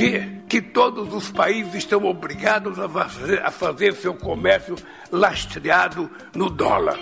quê? 0.00 0.22
Que 0.48 0.62
todos 0.62 1.12
os 1.12 1.30
países 1.30 1.74
estão 1.74 2.04
obrigados 2.06 2.78
a 2.78 2.88
fazer, 2.88 3.42
a 3.42 3.50
fazer 3.50 3.94
seu 3.94 4.14
comércio 4.14 4.74
lastreado 5.12 6.10
no 6.34 6.48
dólar. 6.48 6.98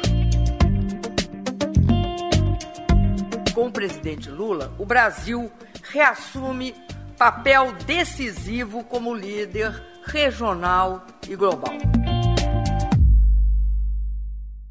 Com 3.55 3.67
o 3.67 3.73
presidente 3.73 4.29
Lula, 4.29 4.75
o 4.79 4.85
Brasil 4.85 5.51
reassume 5.93 6.75
papel 7.17 7.73
decisivo 7.87 8.83
como 8.85 9.15
líder 9.15 9.73
regional 10.05 11.07
e 11.29 11.37
global. 11.37 11.75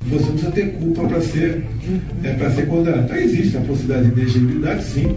Você 0.06 0.24
não 0.24 0.32
precisa 0.32 0.52
ter 0.52 0.78
culpa 0.78 1.08
para 1.08 1.22
ser, 1.22 1.66
é, 2.24 2.34
para 2.34 2.52
ser 2.52 2.68
condenado. 2.68 3.06
Então 3.06 3.18
existe 3.18 3.58
a 3.58 3.62
possibilidade 3.62 4.12
de 4.12 4.22
elegibilidade, 4.22 4.84
sim. 4.84 5.16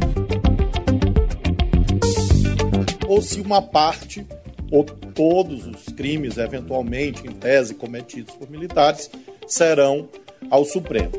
Ou 3.21 3.23
se 3.23 3.39
uma 3.39 3.61
parte 3.61 4.27
ou 4.73 4.83
todos 4.83 5.67
os 5.67 5.93
crimes, 5.95 6.39
eventualmente, 6.39 7.27
em 7.27 7.31
tese, 7.31 7.75
cometidos 7.75 8.35
por 8.35 8.49
militares, 8.49 9.11
serão 9.47 10.09
ao 10.51 10.65
Supremo. 10.65 11.13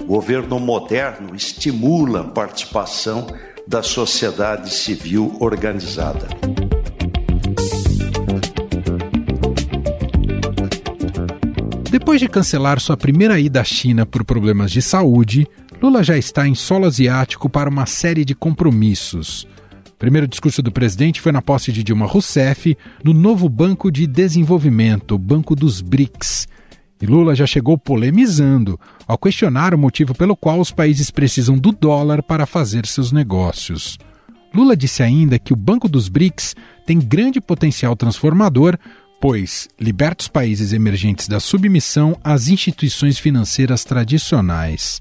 O 0.00 0.04
governo 0.06 0.58
moderno 0.58 1.36
estimula 1.36 2.22
a 2.22 2.24
participação 2.24 3.26
da 3.68 3.82
sociedade 3.82 4.72
civil 4.72 5.36
organizada. 5.40 6.26
Depois 11.90 12.18
de 12.18 12.28
cancelar 12.28 12.80
sua 12.80 12.96
primeira 12.96 13.38
ida 13.38 13.60
à 13.60 13.64
China 13.64 14.06
por 14.06 14.24
problemas 14.24 14.70
de 14.70 14.80
saúde, 14.80 15.46
Lula 15.82 16.02
já 16.02 16.16
está 16.16 16.46
em 16.46 16.54
solo 16.54 16.86
asiático 16.86 17.48
para 17.48 17.68
uma 17.68 17.86
série 17.86 18.24
de 18.24 18.34
compromissos. 18.34 19.46
O 19.90 19.96
primeiro 19.98 20.26
discurso 20.26 20.62
do 20.62 20.72
presidente 20.72 21.20
foi 21.20 21.32
na 21.32 21.42
posse 21.42 21.72
de 21.72 21.82
Dilma 21.82 22.06
Rousseff 22.06 22.76
no 23.02 23.12
novo 23.12 23.48
Banco 23.48 23.90
de 23.90 24.06
Desenvolvimento, 24.06 25.18
Banco 25.18 25.54
dos 25.54 25.80
BRICS. 25.80 26.48
E 27.00 27.06
Lula 27.06 27.34
já 27.34 27.46
chegou 27.46 27.76
polemizando 27.76 28.78
ao 29.06 29.18
questionar 29.18 29.74
o 29.74 29.78
motivo 29.78 30.14
pelo 30.14 30.36
qual 30.36 30.58
os 30.60 30.70
países 30.70 31.10
precisam 31.10 31.58
do 31.58 31.70
dólar 31.70 32.22
para 32.22 32.46
fazer 32.46 32.86
seus 32.86 33.12
negócios. 33.12 33.98
Lula 34.54 34.76
disse 34.76 35.02
ainda 35.02 35.38
que 35.38 35.52
o 35.52 35.56
Banco 35.56 35.88
dos 35.88 36.08
BRICS 36.08 36.54
tem 36.86 36.98
grande 36.98 37.40
potencial 37.40 37.96
transformador, 37.96 38.78
pois 39.20 39.68
liberta 39.80 40.22
os 40.22 40.28
países 40.28 40.72
emergentes 40.72 41.28
da 41.28 41.40
submissão 41.40 42.16
às 42.22 42.48
instituições 42.48 43.18
financeiras 43.18 43.84
tradicionais. 43.84 44.98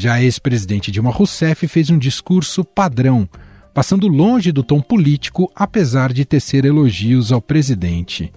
Já 0.00 0.14
a 0.14 0.22
ex-presidente 0.22 0.92
Dilma 0.92 1.10
Rousseff 1.10 1.66
fez 1.66 1.90
um 1.90 1.98
discurso 1.98 2.64
padrão, 2.64 3.28
passando 3.74 4.06
longe 4.06 4.52
do 4.52 4.62
tom 4.62 4.80
político, 4.80 5.50
apesar 5.56 6.12
de 6.12 6.24
tecer 6.24 6.64
elogios 6.64 7.32
ao 7.32 7.42
presidente. 7.42 8.30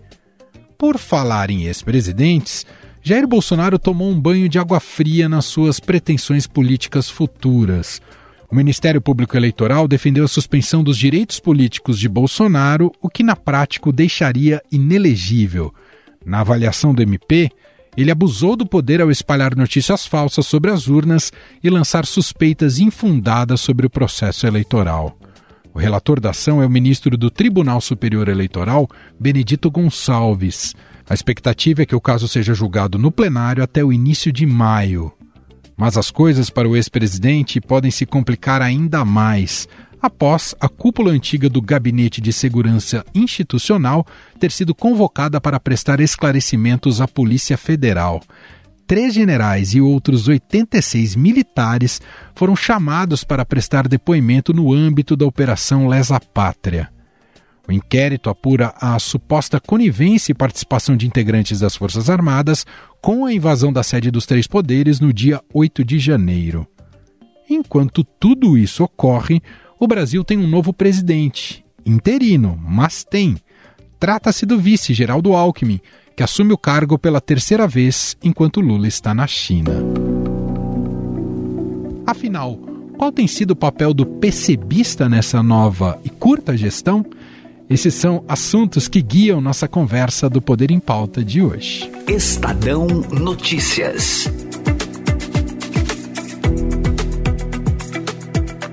Por 0.76 0.98
falar 0.98 1.52
em 1.52 1.66
ex-presidentes, 1.66 2.66
Jair 3.04 3.28
Bolsonaro 3.28 3.78
tomou 3.78 4.09
um 4.09 4.20
banho 4.20 4.50
de 4.50 4.58
água 4.58 4.80
fria 4.80 5.30
nas 5.30 5.45
suas 5.45 5.80
pretensões 5.80 6.48
políticas 6.48 7.08
futuras. 7.12 8.02
O 8.50 8.56
Ministério 8.56 9.00
Público 9.00 9.38
Eleitoral 9.38 9.88
defendeu 9.88 10.26
a 10.26 10.28
suspensão 10.28 10.84
dos 10.84 10.98
direitos 10.98 11.39
políticos 11.39 12.00
de 12.00 12.09
Bolsonaro, 12.09 12.92
o 13.00 13.08
que 13.08 13.22
na 13.22 13.36
prática 13.36 13.88
o 13.88 13.94
deixaria 13.94 14.64
inelegível. 14.72 15.72
Na 16.26 16.39
avaliação 16.39 16.92
do 16.92 17.04
MP, 17.04 17.52
ele 17.95 18.11
abusou 18.11 18.56
do 18.56 18.66
poder 18.66 19.02
ao 19.02 19.11
espalhar 19.11 19.56
notícias 19.56 20.06
falsas 20.06 20.45
sobre 20.45 20.72
as 20.72 20.88
urnas 20.88 21.31
e 21.64 21.70
lançar 21.70 22.06
suspeitas 22.06 22.80
infundadas 22.80 23.59
sobre 23.59 23.86
o 23.86 23.89
processo 23.89 24.48
eleitoral. 24.48 25.17
O 25.73 25.80
relator 25.80 26.20
da 26.20 26.31
ação 26.31 26.61
é 26.61 26.66
o 26.66 26.70
ministro 26.70 27.17
do 27.17 27.30
Tribunal 27.30 27.80
Superior 27.80 28.27
Eleitoral, 28.27 28.89
Benedito 29.20 29.71
Gonçalves. 29.71 30.76
A 31.10 31.14
expectativa 31.14 31.82
é 31.82 31.86
que 31.86 31.95
o 31.95 32.02
caso 32.02 32.27
seja 32.27 32.54
julgado 32.54 32.98
no 32.98 33.11
plenário 33.11 33.64
até 33.64 33.83
o 33.83 33.92
início 33.92 34.32
de 34.32 34.45
maio. 34.45 35.11
Mas 35.77 35.98
as 35.98 36.11
coisas 36.11 36.49
para 36.49 36.67
o 36.67 36.76
ex-presidente 36.76 37.60
podem 37.60 37.89
se 37.89 38.05
complicar 38.05 38.61
ainda 38.61 39.04
mais 39.04 39.67
após 40.02 40.56
a 40.60 40.67
cúpula 40.67 41.12
antiga 41.12 41.48
do 41.48 41.62
Gabinete 41.62 42.20
de 42.20 42.34
Segurança 42.34 43.06
Institucional 43.14 44.06
ter 44.39 44.52
sido 44.52 44.73
convocada 44.73 45.39
para 45.39 45.60
prestar 45.60 46.00
esclarecimentos 46.00 47.00
à 47.00 47.08
Polícia 47.08 47.58
Federal. 47.58 48.22
Três 48.88 49.14
generais 49.14 49.73
e 49.73 49.80
outros 49.80 50.28
86 50.28 51.16
militares 51.16 52.02
foram 52.36 52.56
chamados 52.56 53.23
para 53.23 53.45
prestar 53.45 53.88
depoimento 53.88 54.54
no 54.54 54.73
âmbito 54.73 55.16
da 55.16 55.26
Operação 55.26 55.88
Lesa 55.88 56.20
Pátria. 56.20 56.89
O 57.68 57.72
inquérito 57.72 58.30
apura 58.30 58.73
a 58.82 59.00
suposta 59.00 59.60
conivência 59.60 60.32
e 60.32 60.36
participação 60.36 60.98
de 60.98 61.08
integrantes 61.08 61.60
das 61.60 61.76
Forças 61.76 62.10
Armadas 62.10 62.66
com 63.00 63.26
a 63.26 63.33
invasão 63.33 63.72
da 63.72 63.83
sede 63.83 64.12
dos 64.12 64.26
três 64.26 64.45
poderes 64.45 65.00
no 65.00 65.14
dia 65.14 65.39
8 65.54 65.86
de 65.86 65.98
janeiro. 65.98 66.68
Enquanto 67.50 68.04
tudo 68.04 68.58
isso 68.58 68.83
ocorre, 68.83 69.42
o 69.81 69.87
Brasil 69.87 70.23
tem 70.23 70.37
um 70.37 70.45
novo 70.45 70.71
presidente, 70.71 71.65
interino, 71.83 72.55
mas 72.64 73.03
tem. 73.03 73.36
Trata-se 73.99 74.45
do 74.45 74.59
vice 74.59 74.93
Geraldo 74.93 75.33
Alckmin, 75.33 75.81
que 76.15 76.21
assume 76.21 76.53
o 76.53 76.58
cargo 76.58 76.99
pela 76.99 77.19
terceira 77.19 77.67
vez 77.67 78.15
enquanto 78.23 78.61
Lula 78.61 78.87
está 78.87 79.11
na 79.11 79.25
China. 79.25 79.71
Afinal, 82.05 82.58
qual 82.95 83.11
tem 83.11 83.25
sido 83.25 83.52
o 83.52 83.55
papel 83.55 83.91
do 83.91 84.05
PCBista 84.05 85.09
nessa 85.09 85.41
nova 85.41 85.99
e 86.05 86.11
curta 86.11 86.55
gestão? 86.55 87.03
Esses 87.67 87.95
são 87.95 88.23
assuntos 88.27 88.87
que 88.87 89.02
guiam 89.02 89.41
nossa 89.41 89.67
conversa 89.67 90.30
do 90.30 90.43
Poder 90.43 90.70
em 90.70 90.80
Pauta 90.80 91.23
de 91.23 91.41
hoje. 91.41 91.91
Estadão 92.08 92.86
Notícias. 92.86 94.30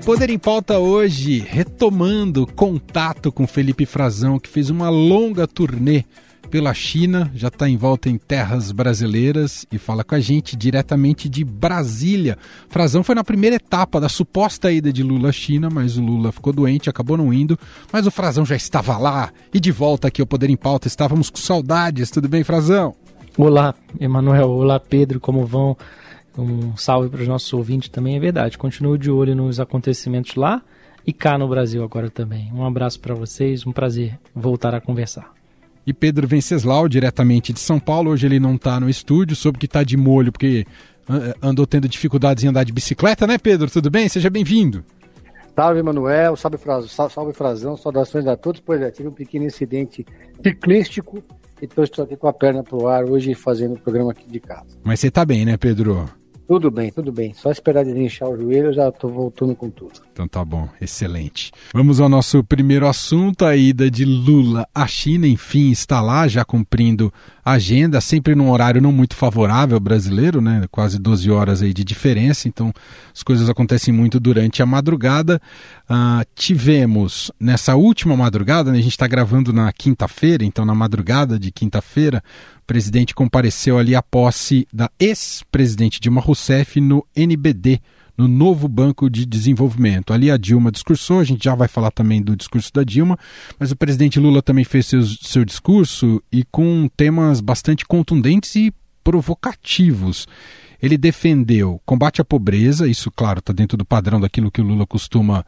Poder 0.09 0.31
em 0.31 0.39
Pauta 0.39 0.79
hoje, 0.79 1.39
retomando 1.39 2.47
contato 2.47 3.31
com 3.31 3.47
Felipe 3.47 3.85
Frazão, 3.85 4.39
que 4.39 4.49
fez 4.49 4.71
uma 4.71 4.89
longa 4.89 5.47
turnê 5.47 6.03
pela 6.51 6.73
China, 6.73 7.31
já 7.35 7.49
está 7.49 7.69
em 7.69 7.77
volta 7.77 8.09
em 8.09 8.17
terras 8.17 8.73
brasileiras 8.73 9.67
e 9.71 9.77
fala 9.77 10.03
com 10.03 10.15
a 10.15 10.19
gente 10.19 10.57
diretamente 10.57 11.29
de 11.29 11.45
Brasília. 11.45 12.39
Frazão 12.71 13.05
foi 13.05 13.15
na 13.15 13.23
primeira 13.23 13.57
etapa 13.57 14.01
da 14.01 14.09
suposta 14.09 14.73
ida 14.73 14.91
de 14.91 15.03
Lula 15.03 15.29
à 15.29 15.33
China, 15.33 15.69
mas 15.71 15.99
o 15.99 16.03
Lula 16.03 16.33
ficou 16.33 16.55
doente, 16.55 16.89
acabou 16.89 17.19
não 17.19 17.31
indo, 17.31 17.59
mas 17.93 18.07
o 18.07 18.11
Frazão 18.11 18.47
já 18.47 18.57
estava 18.57 18.97
lá 18.97 19.31
e 19.53 19.61
de 19.61 19.71
volta 19.71 20.09
aqui 20.09 20.23
ao 20.23 20.27
Poder 20.27 20.49
em 20.49 20.57
Pauta. 20.57 20.89
Estávamos 20.89 21.29
com 21.29 21.37
saudades. 21.37 22.11
Tudo 22.11 22.31
bem, 22.31 22.43
Frazão? 22.43 22.95
Olá, 23.37 23.75
Emanuel. 24.01 24.49
Olá, 24.49 24.81
Pedro. 24.81 25.21
Como 25.21 25.45
vão? 25.45 25.77
Um 26.39 26.77
salve 26.77 27.09
para 27.09 27.21
os 27.21 27.29
nossos 27.29 27.53
ouvintes 27.53 27.89
também, 27.89 28.17
é 28.17 28.21
verdade. 28.21 28.57
Continuo 28.57 28.97
de 28.97 29.11
olho 29.11 29.35
nos 29.35 29.59
acontecimentos 29.59 30.37
lá 30.37 30.63
e 31.05 31.13
cá 31.13 31.37
no 31.37 31.49
Brasil 31.49 31.83
agora 31.83 32.09
também. 32.09 32.53
Um 32.53 32.65
abraço 32.65 33.01
para 33.01 33.15
vocês, 33.15 33.67
um 33.67 33.73
prazer 33.73 34.19
voltar 34.35 34.75
a 34.75 34.81
conversar. 34.81 35.33
E 35.87 35.93
Pedro 35.93 36.29
Venceslau, 36.29 36.89
diretamente 36.89 37.53
de 37.53 37.59
São 37.59 37.81
Paulo, 37.81 38.11
hoje 38.11 38.27
ele 38.27 38.39
não 38.39 38.55
está 38.55 38.79
no 38.79 38.89
estúdio, 38.89 39.35
soube 39.35 39.59
que 39.59 39.67
está 39.67 39.83
de 39.83 39.97
molho 39.97 40.31
porque 40.31 40.67
andou 41.43 41.67
tendo 41.67 41.89
dificuldades 41.89 42.45
em 42.45 42.49
andar 42.49 42.65
de 42.65 42.73
bicicleta, 42.73 43.27
né, 43.27 43.39
Pedro? 43.39 43.71
Tudo 43.71 43.91
bem? 43.91 44.09
Seja 44.09 44.29
bem-vindo. 44.29 44.85
Salve, 45.57 45.83
Manuel, 45.83 46.37
salve, 46.37 46.57
Frazão, 46.57 47.09
salve, 47.09 47.33
Frazão, 47.33 47.77
saudações 47.77 48.27
a 48.27 48.37
todos. 48.37 48.61
Pois 48.61 48.81
é, 48.81 48.91
tive 48.91 49.09
um 49.09 49.13
pequeno 49.13 49.45
incidente 49.45 50.07
ciclístico 50.41 51.25
e 51.61 51.65
estou 51.65 52.05
aqui 52.05 52.17
com 52.17 52.29
a 52.29 52.33
perna 52.33 52.63
pro 52.63 52.87
ar 52.87 53.05
hoje 53.05 53.35
fazendo 53.35 53.75
o 53.75 53.79
programa 53.81 54.13
aqui 54.13 54.31
de 54.31 54.39
casa. 54.39 54.79
Mas 54.85 55.01
você 55.01 55.09
está 55.09 55.25
bem, 55.25 55.45
né, 55.45 55.57
Pedro? 55.57 56.09
Tudo 56.49 56.71
bem, 56.71 56.91
tudo 56.91 57.13
bem. 57.13 57.35
Só 57.35 57.51
esperar 57.51 57.85
desinchar 57.85 58.27
o 58.27 58.35
joelho, 58.35 58.69
eu 58.69 58.73
já 58.73 58.89
estou 58.89 59.13
voltando 59.13 59.55
com 59.55 59.69
tudo. 59.69 59.93
Então 60.11 60.27
tá 60.27 60.43
bom, 60.43 60.67
excelente. 60.81 61.53
Vamos 61.75 62.01
ao 62.01 62.09
nosso 62.09 62.43
primeiro 62.43 62.89
assunto, 62.89 63.45
a 63.45 63.55
ida 63.55 63.91
de 63.91 64.07
Lula 64.07 64.67
à 64.75 64.87
China, 64.87 65.27
enfim, 65.27 65.71
está 65.71 66.01
lá 66.01 66.27
já 66.27 66.47
cumprindo 66.47 67.13
a 67.45 67.53
agenda, 67.53 68.01
sempre 68.01 68.35
num 68.35 68.51
horário 68.51 68.81
não 68.81 68.91
muito 68.91 69.15
favorável 69.15 69.79
brasileiro, 69.79 70.41
né? 70.41 70.65
Quase 70.71 70.99
12 70.99 71.31
horas 71.31 71.61
aí 71.61 71.75
de 71.75 71.85
diferença, 71.85 72.49
então 72.49 72.73
as 73.15 73.23
coisas 73.23 73.51
acontecem 73.51 73.93
muito 73.93 74.19
durante 74.19 74.63
a 74.63 74.67
madrugada. 74.67 75.41
Uh, 75.85 76.25
tivemos 76.35 77.31
nessa 77.39 77.77
última 77.77 78.17
madrugada, 78.17 78.73
né, 78.73 78.79
a 78.79 78.83
gente 78.83 78.93
está 78.93 79.07
gravando 79.07 79.53
na 79.53 79.71
quinta-feira, 79.71 80.47
então 80.47 80.65
na 80.65 80.75
madrugada 80.75 81.39
de 81.39 81.53
quinta-feira, 81.53 82.23
presidente 82.69 83.15
compareceu 83.15 83.79
ali 83.79 83.97
à 83.97 84.03
posse 84.03 84.69
da 84.71 84.91
ex-presidente 85.01 85.99
Dilma 85.99 86.21
Rousseff 86.21 86.79
no 86.83 87.03
NBD, 87.17 87.81
no 88.17 88.29
novo 88.29 88.69
Banco 88.69 89.09
de 89.09 89.25
Desenvolvimento. 89.25 90.13
Ali 90.13 90.31
a 90.31 90.37
Dilma 90.37 90.71
discursou, 90.71 91.19
a 91.19 91.25
gente 91.25 91.43
já 91.43 91.55
vai 91.55 91.67
falar 91.67 91.91
também 91.91 92.21
do 92.21 92.37
discurso 92.37 92.71
da 92.71 92.85
Dilma, 92.85 93.19
mas 93.59 93.73
o 93.73 93.77
presidente 93.77 94.21
Lula 94.21 94.43
também 94.43 94.65
fez 94.65 94.87
seu, 94.87 95.47
discurso 95.47 96.23
e 96.31 96.45
com 96.45 96.91
temas 96.95 97.41
bastante 97.41 97.87
contundentes 97.87 98.55
e 98.55 98.71
provocativos. 99.03 100.27
ele 100.81 100.99
defendeu 100.99 101.81
combate 101.87 102.21
à 102.21 102.25
pobreza, 102.25 102.87
isso, 102.87 103.11
claro, 103.11 103.39
está 103.39 103.53
dentro 103.53 103.79
do 103.79 103.85
padrão 103.85 104.21
daquilo 104.21 104.51
que 104.51 104.61
o 104.61 104.65
Lula 104.65 104.87
costuma 104.87 105.43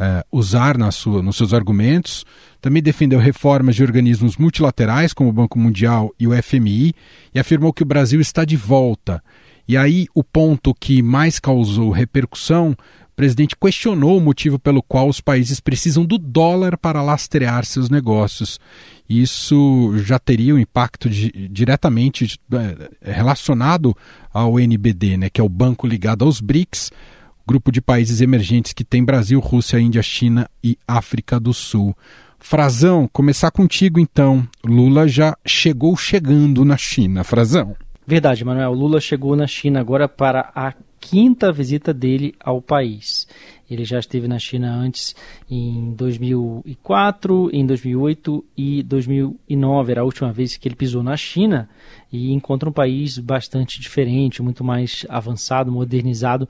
é, 0.00 0.24
usar 0.32 0.78
na 0.78 0.90
sua, 0.90 1.22
nos 1.22 1.36
seus 1.36 1.52
argumentos. 1.52 2.24
Também 2.60 2.82
defendeu 2.82 3.18
reformas 3.18 3.76
de 3.76 3.82
organismos 3.82 4.38
multilaterais, 4.38 5.12
como 5.12 5.28
o 5.28 5.32
Banco 5.32 5.58
Mundial 5.58 6.10
e 6.18 6.26
o 6.26 6.42
FMI, 6.42 6.94
e 7.34 7.38
afirmou 7.38 7.72
que 7.72 7.82
o 7.82 7.86
Brasil 7.86 8.20
está 8.20 8.44
de 8.44 8.56
volta. 8.56 9.22
E 9.68 9.76
aí, 9.76 10.06
o 10.14 10.24
ponto 10.24 10.74
que 10.74 11.02
mais 11.02 11.38
causou 11.38 11.90
repercussão 11.90 12.74
o 13.10 13.20
presidente 13.20 13.54
questionou 13.54 14.16
o 14.16 14.20
motivo 14.20 14.58
pelo 14.58 14.82
qual 14.82 15.06
os 15.06 15.20
países 15.20 15.60
precisam 15.60 16.06
do 16.06 16.16
dólar 16.16 16.78
para 16.78 17.02
lastrear 17.02 17.66
seus 17.66 17.90
negócios. 17.90 18.58
Isso 19.06 19.92
já 19.98 20.18
teria 20.18 20.54
um 20.54 20.58
impacto 20.58 21.10
de, 21.10 21.30
diretamente 21.50 22.40
é, 22.52 23.12
relacionado 23.12 23.94
ao 24.32 24.58
NBD, 24.58 25.18
né, 25.18 25.28
que 25.28 25.40
é 25.40 25.44
o 25.44 25.50
banco 25.50 25.86
ligado 25.86 26.24
aos 26.24 26.40
BRICS, 26.40 26.90
grupo 27.46 27.72
de 27.72 27.80
países 27.80 28.20
emergentes 28.20 28.72
que 28.72 28.84
tem 28.84 29.04
Brasil, 29.04 29.40
Rússia, 29.40 29.80
Índia, 29.80 30.02
China 30.02 30.48
e 30.62 30.78
África 30.86 31.38
do 31.38 31.52
Sul. 31.52 31.96
Frazão, 32.38 33.08
começar 33.12 33.50
contigo 33.50 34.00
então. 34.00 34.46
Lula 34.64 35.06
já 35.06 35.36
chegou 35.46 35.96
chegando 35.96 36.64
na 36.64 36.76
China. 36.76 37.22
Frazão. 37.22 37.76
Verdade, 38.10 38.44
Manuel. 38.44 38.72
Lula 38.72 39.00
chegou 39.00 39.36
na 39.36 39.46
China 39.46 39.78
agora 39.78 40.08
para 40.08 40.50
a 40.52 40.74
quinta 40.98 41.52
visita 41.52 41.94
dele 41.94 42.34
ao 42.40 42.60
país. 42.60 43.28
Ele 43.70 43.84
já 43.84 44.00
esteve 44.00 44.26
na 44.26 44.36
China 44.36 44.74
antes 44.74 45.14
em 45.48 45.94
2004, 45.94 47.50
em 47.52 47.64
2008 47.64 48.44
e 48.56 48.82
2009. 48.82 49.92
Era 49.92 50.00
a 50.00 50.04
última 50.04 50.32
vez 50.32 50.56
que 50.56 50.66
ele 50.66 50.74
pisou 50.74 51.04
na 51.04 51.16
China 51.16 51.68
e 52.12 52.32
encontra 52.32 52.68
um 52.68 52.72
país 52.72 53.16
bastante 53.16 53.80
diferente, 53.80 54.42
muito 54.42 54.64
mais 54.64 55.06
avançado, 55.08 55.70
modernizado. 55.70 56.48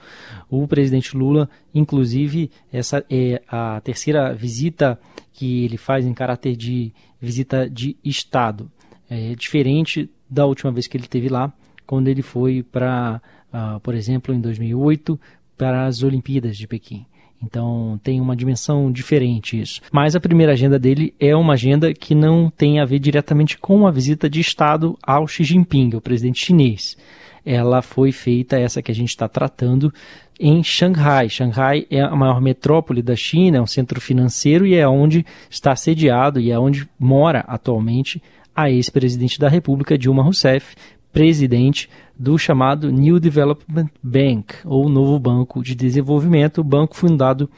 O 0.48 0.66
presidente 0.66 1.14
Lula, 1.14 1.46
inclusive, 1.74 2.50
essa 2.72 3.04
é 3.10 3.42
a 3.46 3.82
terceira 3.82 4.32
visita 4.32 4.98
que 5.34 5.66
ele 5.66 5.76
faz 5.76 6.06
em 6.06 6.14
caráter 6.14 6.56
de 6.56 6.90
visita 7.20 7.68
de 7.68 7.98
Estado. 8.02 8.70
É 9.10 9.34
diferente 9.34 10.08
da 10.28 10.46
última 10.46 10.70
vez 10.70 10.86
que 10.86 10.96
ele 10.96 11.04
esteve 11.04 11.28
lá, 11.28 11.52
quando 11.84 12.08
ele 12.08 12.22
foi 12.22 12.62
para 12.62 13.20
uh, 13.52 13.80
por 13.80 13.94
exemplo, 13.94 14.34
em 14.34 14.40
2008, 14.40 15.18
para 15.56 15.86
as 15.86 16.02
Olimpíadas 16.02 16.56
de 16.56 16.66
Pequim. 16.66 17.04
Então 17.42 17.98
tem 18.02 18.20
uma 18.20 18.36
dimensão 18.36 18.92
diferente 18.92 19.58
isso. 19.58 19.80
Mas 19.90 20.14
a 20.14 20.20
primeira 20.20 20.52
agenda 20.52 20.78
dele 20.78 21.14
é 21.18 21.34
uma 21.34 21.54
agenda 21.54 21.92
que 21.94 22.14
não 22.14 22.50
tem 22.50 22.80
a 22.80 22.84
ver 22.84 22.98
diretamente 22.98 23.56
com 23.56 23.86
a 23.86 23.90
visita 23.90 24.28
de 24.28 24.40
Estado 24.40 24.98
ao 25.02 25.26
Xi 25.26 25.44
Jinping, 25.44 25.94
o 25.94 26.00
presidente 26.00 26.44
chinês. 26.44 26.98
Ela 27.44 27.80
foi 27.80 28.12
feita, 28.12 28.58
essa 28.58 28.82
que 28.82 28.92
a 28.92 28.94
gente 28.94 29.08
está 29.08 29.26
tratando, 29.26 29.92
em 30.38 30.62
Xangai. 30.62 31.30
Xangai 31.30 31.86
é 31.90 32.02
a 32.02 32.14
maior 32.14 32.42
metrópole 32.42 33.00
da 33.00 33.16
China, 33.16 33.56
é 33.56 33.60
um 33.62 33.66
centro 33.66 33.98
financeiro 34.00 34.66
e 34.66 34.74
é 34.74 34.86
onde 34.86 35.24
está 35.48 35.74
sediado 35.74 36.38
e 36.38 36.50
é 36.50 36.58
onde 36.58 36.86
mora 36.98 37.40
atualmente 37.48 38.22
a 38.54 38.70
ex-presidente 38.70 39.38
da 39.38 39.48
República, 39.48 39.98
Dilma 39.98 40.22
Rousseff, 40.22 40.74
presidente 41.12 41.88
do 42.18 42.38
chamado 42.38 42.90
New 42.90 43.18
Development 43.18 43.88
Bank, 44.02 44.54
ou 44.64 44.88
Novo 44.88 45.18
Banco 45.18 45.62
de 45.62 45.74
Desenvolvimento, 45.74 46.62
banco 46.62 46.96
fundado 46.96 47.48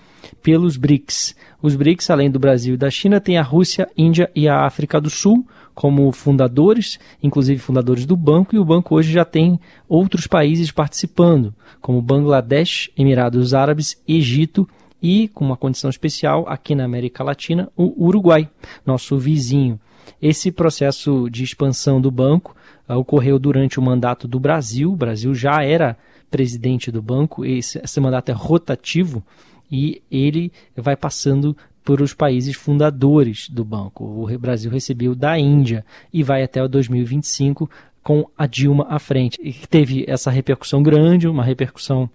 pelos 0.43 0.77
BRICS. 0.77 1.35
Os 1.61 1.75
BRICS, 1.75 2.11
além 2.11 2.31
do 2.31 2.39
Brasil 2.39 2.75
e 2.75 2.79
da 2.79 2.91
China, 2.91 3.21
têm 3.21 3.37
a 3.37 3.43
Rússia, 3.43 3.89
Índia 3.97 4.31
e 4.35 4.49
a 4.49 4.65
África 4.65 5.01
do 5.01 5.11
Sul 5.11 5.47
como 5.75 6.13
fundadores, 6.13 6.99
inclusive 7.23 7.59
fundadores 7.59 8.05
do 8.05 8.17
banco, 8.17 8.55
e 8.55 8.59
o 8.59 8.65
banco 8.65 8.95
hoje 8.95 9.13
já 9.13 9.25
tem 9.25 9.59
outros 9.89 10.27
países 10.27 10.71
participando, 10.71 11.55
como 11.81 12.03
Bangladesh, 12.03 12.91
Emirados 12.97 13.55
Árabes, 13.55 14.01
Egito 14.07 14.69
e, 15.03 15.29
com 15.29 15.45
uma 15.45 15.57
condição 15.57 15.91
especial, 15.91 16.45
aqui 16.47 16.75
na 16.75 16.85
América 16.85 17.25
Latina, 17.25 17.69
o 17.77 18.05
Uruguai, 18.07 18.49
nosso 18.87 19.19
vizinho. 19.19 19.81
Esse 20.21 20.51
processo 20.51 21.29
de 21.31 21.43
expansão 21.43 22.01
do 22.01 22.11
banco 22.11 22.57
uh, 22.89 22.95
ocorreu 22.95 23.39
durante 23.39 23.79
o 23.79 23.83
mandato 23.83 24.29
do 24.29 24.39
Brasil. 24.39 24.93
O 24.93 24.97
Brasil 24.97 25.35
já 25.35 25.63
era 25.65 25.97
presidente 26.31 26.91
do 26.91 27.03
banco, 27.03 27.45
esse, 27.45 27.79
esse 27.79 28.01
mandato 28.01 28.31
é 28.31 28.33
rotativo 28.33 29.23
e 29.71 30.03
ele 30.11 30.51
vai 30.77 30.97
passando 30.97 31.57
por 31.85 32.01
os 32.01 32.15
países 32.15 32.55
fundadores 32.55 33.49
do 33.49 33.65
banco. 33.65 34.05
O 34.05 34.39
Brasil 34.39 34.71
recebeu 34.71 35.15
da 35.15 35.39
Índia 35.39 35.85
e 36.13 36.23
vai 36.23 36.43
até 36.43 36.63
o 36.63 36.69
2025 36.69 37.69
com 38.03 38.29
a 38.37 38.47
Dilma 38.47 38.87
à 38.89 38.99
frente. 38.99 39.39
E 39.43 39.53
teve 39.53 40.05
essa 40.09 40.31
repercussão 40.31 40.83
grande, 40.83 41.29
uma 41.29 41.45
repercussão 41.45 42.09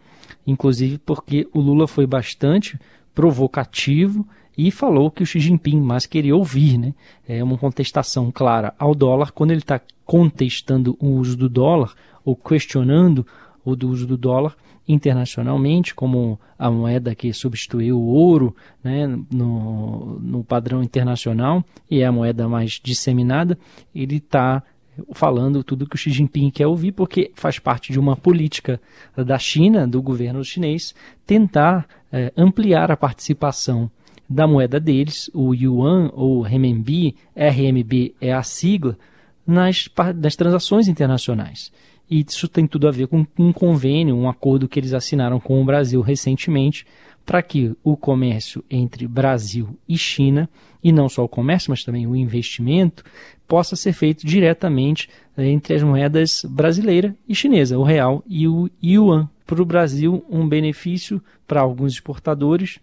inclusive 0.45 0.97
porque 0.97 1.47
o 1.53 1.59
Lula 1.59 1.87
foi 1.87 2.07
bastante 2.07 2.79
provocativo 3.13 4.25
e 4.57 4.71
falou 4.71 5.11
que 5.11 5.21
o 5.21 5.25
Xi 5.25 5.39
Jinping 5.39 5.79
mais 5.79 6.05
queria 6.05 6.35
ouvir, 6.35 6.77
né? 6.77 6.93
É 7.27 7.43
uma 7.43 7.57
contestação 7.57 8.31
clara 8.31 8.73
ao 8.79 8.95
dólar 8.95 9.31
quando 9.31 9.51
ele 9.51 9.61
está 9.61 9.79
contestando 10.03 10.97
o 10.99 11.09
uso 11.09 11.37
do 11.37 11.47
dólar 11.47 11.93
ou 12.25 12.35
questionando 12.35 13.25
o 13.63 13.75
do 13.75 13.89
uso 13.89 14.07
do 14.07 14.17
dólar 14.17 14.55
internacionalmente 14.87 15.93
como 15.93 16.39
a 16.57 16.71
moeda 16.71 17.13
que 17.13 17.33
substituiu 17.33 17.99
o 17.99 18.07
ouro 18.07 18.55
né, 18.81 19.05
no, 19.29 20.17
no 20.19 20.43
padrão 20.43 20.81
internacional 20.81 21.63
e 21.91 22.01
é 22.01 22.05
a 22.05 22.11
moeda 22.11 22.47
mais 22.47 22.79
disseminada, 22.81 23.57
ele 23.93 24.15
está 24.15 24.63
falando 25.11 25.63
tudo 25.63 25.87
que 25.87 25.95
o 25.95 25.97
Xi 25.97 26.09
Jinping 26.09 26.49
quer 26.49 26.67
ouvir, 26.67 26.91
porque 26.91 27.31
faz 27.35 27.59
parte 27.59 27.91
de 27.91 27.99
uma 27.99 28.15
política 28.15 28.81
da 29.15 29.37
China, 29.37 29.87
do 29.87 30.01
governo 30.01 30.43
chinês, 30.43 30.95
tentar 31.25 31.85
é, 32.11 32.31
ampliar 32.35 32.89
a 32.89 32.97
participação 32.97 33.91
da 34.29 34.47
moeda 34.47 34.79
deles, 34.79 35.29
o 35.33 35.53
yuan 35.53 36.11
ou 36.13 36.41
renminbi, 36.41 37.15
RMB 37.35 38.15
é 38.19 38.33
a 38.33 38.43
sigla, 38.43 38.97
nas, 39.45 39.89
nas 40.15 40.35
transações 40.35 40.87
internacionais. 40.87 41.71
E 42.09 42.25
isso 42.27 42.47
tem 42.47 42.67
tudo 42.67 42.87
a 42.87 42.91
ver 42.91 43.07
com 43.07 43.25
um 43.37 43.53
convênio, 43.53 44.15
um 44.15 44.29
acordo 44.29 44.67
que 44.67 44.79
eles 44.79 44.93
assinaram 44.93 45.39
com 45.39 45.61
o 45.61 45.65
Brasil 45.65 46.01
recentemente, 46.01 46.85
para 47.25 47.41
que 47.41 47.75
o 47.83 47.97
comércio 47.97 48.63
entre 48.69 49.05
Brasil 49.05 49.77
e 49.87 49.97
China, 49.97 50.49
e 50.81 50.93
não 50.93 51.09
só 51.09 51.25
o 51.25 51.29
comércio, 51.29 51.71
mas 51.71 51.83
também 51.83 52.07
o 52.07 52.15
investimento, 52.15 53.03
possa 53.45 53.75
ser 53.75 53.91
feito 53.91 54.25
diretamente 54.25 55.09
entre 55.37 55.75
as 55.75 55.83
moedas 55.83 56.45
brasileira 56.49 57.13
e 57.27 57.35
chinesa, 57.35 57.77
o 57.77 57.83
real 57.83 58.23
e 58.27 58.47
o 58.47 58.69
yuan. 58.81 59.29
Para 59.45 59.61
o 59.61 59.65
Brasil, 59.65 60.25
um 60.29 60.47
benefício 60.47 61.21
para 61.45 61.61
alguns 61.61 61.93
exportadores 61.93 62.79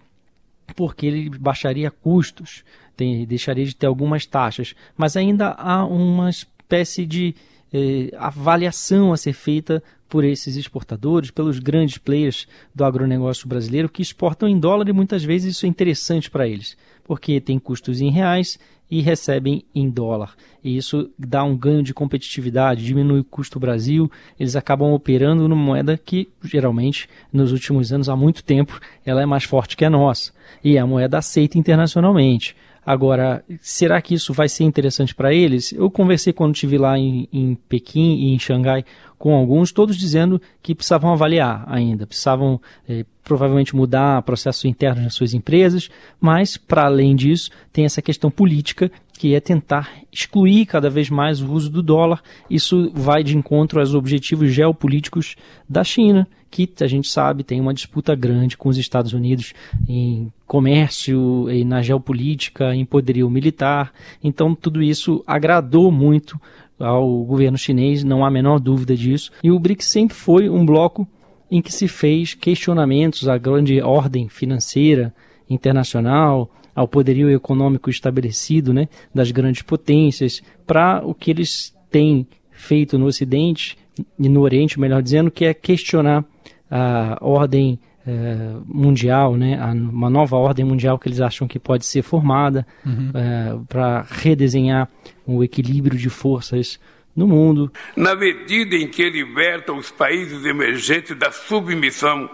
porque 0.76 1.06
ele 1.06 1.30
baixaria 1.30 1.90
custos, 1.90 2.64
tem, 2.96 3.26
deixaria 3.26 3.64
de 3.64 3.74
ter 3.74 3.86
algumas 3.86 4.26
taxas, 4.26 4.74
mas 4.96 5.16
ainda 5.16 5.50
há 5.50 5.84
uma 5.84 6.30
espécie 6.30 7.04
de 7.04 7.34
eh, 7.72 8.10
avaliação 8.16 9.12
a 9.12 9.16
ser 9.16 9.32
feita 9.32 9.82
por 10.14 10.24
esses 10.24 10.54
exportadores, 10.54 11.32
pelos 11.32 11.58
grandes 11.58 11.98
players 11.98 12.46
do 12.72 12.84
agronegócio 12.84 13.48
brasileiro 13.48 13.88
que 13.88 14.00
exportam 14.00 14.48
em 14.48 14.60
dólar 14.60 14.88
e 14.88 14.92
muitas 14.92 15.24
vezes 15.24 15.56
isso 15.56 15.66
é 15.66 15.68
interessante 15.68 16.30
para 16.30 16.46
eles, 16.46 16.76
porque 17.02 17.40
tem 17.40 17.58
custos 17.58 18.00
em 18.00 18.12
reais 18.12 18.56
e 18.88 19.00
recebem 19.00 19.64
em 19.74 19.90
dólar. 19.90 20.36
E 20.62 20.76
isso 20.76 21.10
dá 21.18 21.42
um 21.42 21.56
ganho 21.56 21.82
de 21.82 21.92
competitividade, 21.92 22.84
diminui 22.84 23.18
o 23.18 23.24
custo 23.24 23.58
do 23.58 23.62
Brasil, 23.62 24.08
eles 24.38 24.54
acabam 24.54 24.92
operando 24.92 25.48
numa 25.48 25.60
moeda 25.60 25.98
que, 25.98 26.28
geralmente, 26.44 27.08
nos 27.32 27.50
últimos 27.50 27.92
anos, 27.92 28.08
há 28.08 28.14
muito 28.14 28.44
tempo, 28.44 28.78
ela 29.04 29.20
é 29.20 29.26
mais 29.26 29.42
forte 29.42 29.76
que 29.76 29.84
a 29.84 29.90
nossa. 29.90 30.30
E 30.62 30.76
é 30.76 30.80
a 30.80 30.86
moeda 30.86 31.18
aceita 31.18 31.58
internacionalmente. 31.58 32.54
Agora, 32.86 33.42
será 33.60 34.00
que 34.02 34.14
isso 34.14 34.34
vai 34.34 34.46
ser 34.46 34.64
interessante 34.64 35.14
para 35.14 35.32
eles? 35.32 35.72
Eu 35.72 35.90
conversei 35.90 36.34
quando 36.34 36.54
estive 36.54 36.76
lá 36.76 36.98
em, 36.98 37.26
em 37.32 37.54
Pequim 37.54 38.14
e 38.14 38.34
em 38.34 38.38
Xangai 38.38 38.84
com 39.18 39.34
alguns, 39.34 39.72
todos 39.72 39.96
dizendo 39.96 40.40
que 40.62 40.74
precisavam 40.74 41.12
avaliar 41.12 41.64
ainda, 41.66 42.06
precisavam 42.06 42.60
eh, 42.88 43.04
provavelmente 43.22 43.74
mudar 43.74 44.22
processos 44.22 44.64
internos 44.64 45.02
nas 45.02 45.14
suas 45.14 45.34
empresas, 45.34 45.88
mas, 46.20 46.56
para 46.56 46.84
além 46.84 47.16
disso, 47.16 47.50
tem 47.72 47.84
essa 47.84 48.02
questão 48.02 48.30
política 48.30 48.90
que 49.18 49.34
é 49.34 49.40
tentar 49.40 49.90
excluir 50.12 50.66
cada 50.66 50.90
vez 50.90 51.08
mais 51.08 51.40
o 51.40 51.52
uso 51.52 51.70
do 51.70 51.82
dólar. 51.82 52.22
Isso 52.50 52.90
vai 52.92 53.22
de 53.22 53.36
encontro 53.36 53.80
aos 53.80 53.94
objetivos 53.94 54.52
geopolíticos 54.52 55.36
da 55.68 55.84
China, 55.84 56.26
que 56.50 56.68
a 56.80 56.86
gente 56.86 57.08
sabe 57.08 57.42
tem 57.42 57.60
uma 57.60 57.74
disputa 57.74 58.14
grande 58.14 58.56
com 58.56 58.68
os 58.68 58.78
Estados 58.78 59.12
Unidos 59.12 59.54
em 59.88 60.32
comércio, 60.46 61.50
e 61.50 61.64
na 61.64 61.82
geopolítica, 61.82 62.74
em 62.74 62.84
poderio 62.84 63.28
militar. 63.28 63.92
Então, 64.22 64.54
tudo 64.54 64.82
isso 64.82 65.22
agradou 65.26 65.90
muito 65.90 66.38
ao 66.78 67.24
governo 67.24 67.56
chinês, 67.56 68.02
não 68.02 68.24
há 68.24 68.28
a 68.28 68.30
menor 68.30 68.58
dúvida 68.58 68.96
disso. 68.96 69.30
E 69.42 69.50
o 69.50 69.58
BRICS 69.58 69.86
sempre 69.86 70.16
foi 70.16 70.48
um 70.48 70.64
bloco 70.64 71.06
em 71.50 71.62
que 71.62 71.72
se 71.72 71.86
fez 71.86 72.34
questionamentos 72.34 73.28
à 73.28 73.38
grande 73.38 73.80
ordem 73.80 74.28
financeira 74.28 75.14
internacional, 75.48 76.50
ao 76.74 76.88
poderio 76.88 77.30
econômico 77.30 77.88
estabelecido 77.88 78.72
né, 78.72 78.88
das 79.14 79.30
grandes 79.30 79.62
potências, 79.62 80.42
para 80.66 81.02
o 81.04 81.14
que 81.14 81.30
eles 81.30 81.74
têm 81.90 82.26
feito 82.50 82.98
no 82.98 83.06
Ocidente 83.06 83.76
e 84.18 84.28
no 84.28 84.40
Oriente, 84.40 84.80
melhor 84.80 85.02
dizendo, 85.02 85.30
que 85.30 85.44
é 85.44 85.54
questionar 85.54 86.24
a 86.70 87.18
ordem 87.20 87.78
é, 88.06 88.56
mundial, 88.66 89.36
né, 89.36 89.58
uma 89.72 90.10
nova 90.10 90.36
ordem 90.36 90.64
mundial 90.64 90.98
que 90.98 91.08
eles 91.08 91.20
acham 91.20 91.48
que 91.48 91.58
pode 91.58 91.86
ser 91.86 92.02
formada 92.02 92.66
uhum. 92.84 93.10
é, 93.14 93.58
para 93.68 94.06
redesenhar 94.08 94.88
o 95.26 95.42
equilíbrio 95.42 95.98
de 95.98 96.10
forças 96.10 96.78
no 97.16 97.26
mundo. 97.26 97.72
Na 97.96 98.14
medida 98.14 98.76
em 98.76 98.88
que 98.88 99.08
liberta 99.08 99.72
os 99.72 99.90
países 99.90 100.44
emergentes 100.44 101.16
da 101.16 101.30
submissão 101.30 102.28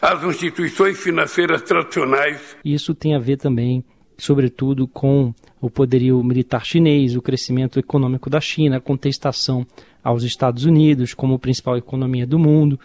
às 0.00 0.22
instituições 0.24 0.98
financeiras 0.98 1.62
tradicionais. 1.62 2.56
Isso 2.64 2.94
tem 2.94 3.14
a 3.14 3.18
ver 3.20 3.36
também, 3.36 3.84
sobretudo, 4.18 4.88
com 4.88 5.32
o 5.60 5.70
poderio 5.70 6.22
militar 6.24 6.66
chinês, 6.66 7.14
o 7.14 7.22
crescimento 7.22 7.78
econômico 7.78 8.28
da 8.28 8.40
China, 8.40 8.78
a 8.78 8.80
contestação 8.80 9.64
aos 10.02 10.24
Estados 10.24 10.64
Unidos 10.64 11.14
como 11.14 11.38
principal 11.38 11.76
economia 11.76 12.26
do 12.26 12.38
mundo. 12.38 12.78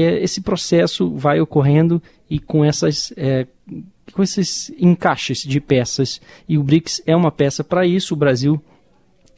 Esse 0.00 0.40
processo 0.40 1.10
vai 1.14 1.40
ocorrendo 1.40 2.02
e 2.30 2.38
com 2.38 2.64
essas 2.64 3.12
é, 3.16 3.46
com 4.12 4.22
esses 4.22 4.72
encaixes 4.78 5.42
de 5.42 5.60
peças 5.60 6.20
e 6.48 6.58
o 6.58 6.62
BRICS 6.62 7.02
é 7.06 7.14
uma 7.14 7.30
peça 7.30 7.62
para 7.62 7.86
isso. 7.86 8.14
O 8.14 8.16
Brasil 8.16 8.62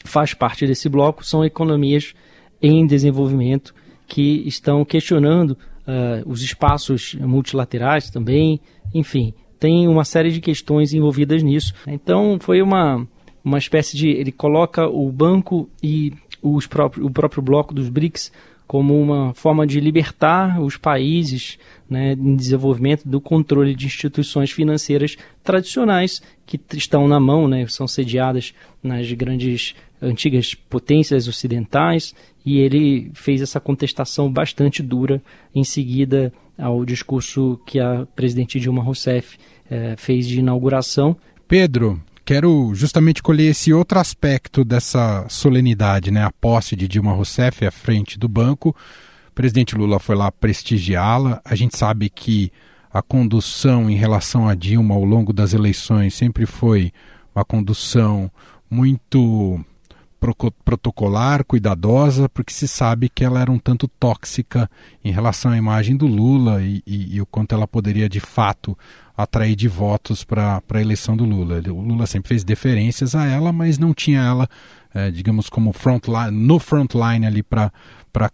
faz 0.05 0.35
parte 0.35 0.67
desse 0.67 0.89
bloco, 0.89 1.25
são 1.25 1.45
economias 1.45 2.15
em 2.61 2.87
desenvolvimento 2.87 3.75
que 4.07 4.47
estão 4.47 4.85
questionando 4.85 5.51
uh, 5.51 6.23
os 6.27 6.43
espaços 6.43 7.15
multilaterais 7.15 8.11
também, 8.11 8.61
enfim, 8.95 9.35
tem 9.59 9.89
uma 9.89 10.05
série 10.05 10.31
de 10.31 10.41
questões 10.41 10.93
envolvidas 10.93 11.43
nisso. 11.43 11.73
Então 11.87 12.39
foi 12.41 12.61
uma, 12.61 13.07
uma 13.43 13.59
espécie 13.59 13.97
de. 13.97 14.09
Ele 14.09 14.31
coloca 14.31 14.87
o 14.87 15.11
banco 15.11 15.69
e 15.83 16.13
os 16.43 16.67
próprios, 16.67 17.07
o 17.07 17.11
próprio 17.11 17.43
bloco 17.43 17.73
dos 17.73 17.89
BRICS 17.89 18.31
como 18.67 19.01
uma 19.01 19.35
forma 19.35 19.67
de 19.67 19.79
libertar 19.81 20.61
os 20.61 20.77
países 20.77 21.59
né, 21.89 22.13
em 22.13 22.35
desenvolvimento 22.35 23.07
do 23.07 23.21
controle 23.21 23.75
de 23.75 23.87
instituições 23.87 24.51
financeiras 24.51 25.17
tradicionais 25.43 26.23
que 26.47 26.59
estão 26.73 27.07
na 27.07 27.21
mão, 27.21 27.47
né, 27.47 27.67
são 27.67 27.87
sediadas 27.87 28.55
nas 28.83 29.11
grandes 29.13 29.75
antigas 30.01 30.55
potências 30.55 31.29
ocidentais, 31.29 32.15
e 32.45 32.59
ele 32.59 33.11
fez 33.15 33.41
essa 33.41 33.61
contestação 33.61 34.31
bastante 34.31 34.83
dura 34.83 35.23
em 35.55 35.65
seguida 35.65 36.33
ao 36.59 36.85
discurso 36.85 37.59
que 37.67 37.81
a 37.81 38.07
presidente 38.15 38.61
Dilma 38.61 38.83
Rousseff 38.83 39.39
eh, 39.71 39.95
fez 39.97 40.27
de 40.27 40.39
inauguração. 40.41 41.17
Pedro, 41.49 42.01
quero 42.25 42.75
justamente 42.75 43.23
colher 43.23 43.51
esse 43.51 43.73
outro 43.73 43.99
aspecto 43.99 44.65
dessa 44.65 45.27
solenidade, 45.29 46.11
né? 46.11 46.25
A 46.25 46.33
posse 46.33 46.75
de 46.75 46.89
Dilma 46.89 47.13
Rousseff 47.13 47.65
à 47.67 47.71
frente 47.71 48.19
do 48.19 48.29
banco. 48.29 48.75
O 49.29 49.33
presidente 49.35 49.77
Lula 49.77 49.99
foi 49.99 50.17
lá 50.17 50.33
prestigiá-la. 50.33 51.41
A 51.45 51.55
gente 51.55 51.77
sabe 51.77 52.09
que 52.09 52.51
a 52.93 53.03
condução 53.03 53.91
em 53.91 53.97
relação 53.97 54.49
a 54.49 54.55
Dilma 54.55 54.95
ao 54.95 55.05
longo 55.05 55.33
das 55.33 55.53
eleições 55.53 56.15
sempre 56.15 56.47
foi 56.47 56.93
uma 57.35 57.45
condução 57.45 58.31
muito 58.71 59.61
protocolar, 60.65 61.45
cuidadosa, 61.45 62.29
porque 62.31 62.53
se 62.53 62.67
sabe 62.67 63.11
que 63.11 63.25
ela 63.25 63.41
era 63.41 63.53
um 63.53 63.59
tanto 63.59 63.87
tóxica 63.87 64.71
em 65.05 65.13
relação 65.13 65.51
à 65.51 65.57
imagem 65.59 65.97
do 65.97 66.07
Lula 66.07 66.63
e, 66.63 66.83
e, 66.87 67.17
e 67.17 67.21
o 67.21 67.27
quanto 67.27 67.55
ela 67.55 67.69
poderia 67.69 68.09
de 68.09 68.21
fato 68.21 68.79
atrair 69.17 69.55
de 69.55 69.69
votos 69.69 70.25
para 70.25 70.63
a 70.69 70.81
eleição 70.81 71.17
do 71.17 71.25
Lula. 71.25 71.61
O 71.69 71.81
Lula 71.81 72.07
sempre 72.07 72.29
fez 72.29 72.43
deferências 72.43 73.15
a 73.15 73.25
ela, 73.27 73.53
mas 73.53 73.79
não 73.79 73.95
tinha 73.95 74.21
ela, 74.21 74.49
é, 74.93 75.11
digamos, 75.11 75.49
como 75.49 75.73
front 75.73 76.07
line, 76.09 76.31
no 76.31 76.59
frontline 76.59 77.27
ali 77.27 77.43
para 77.43 77.71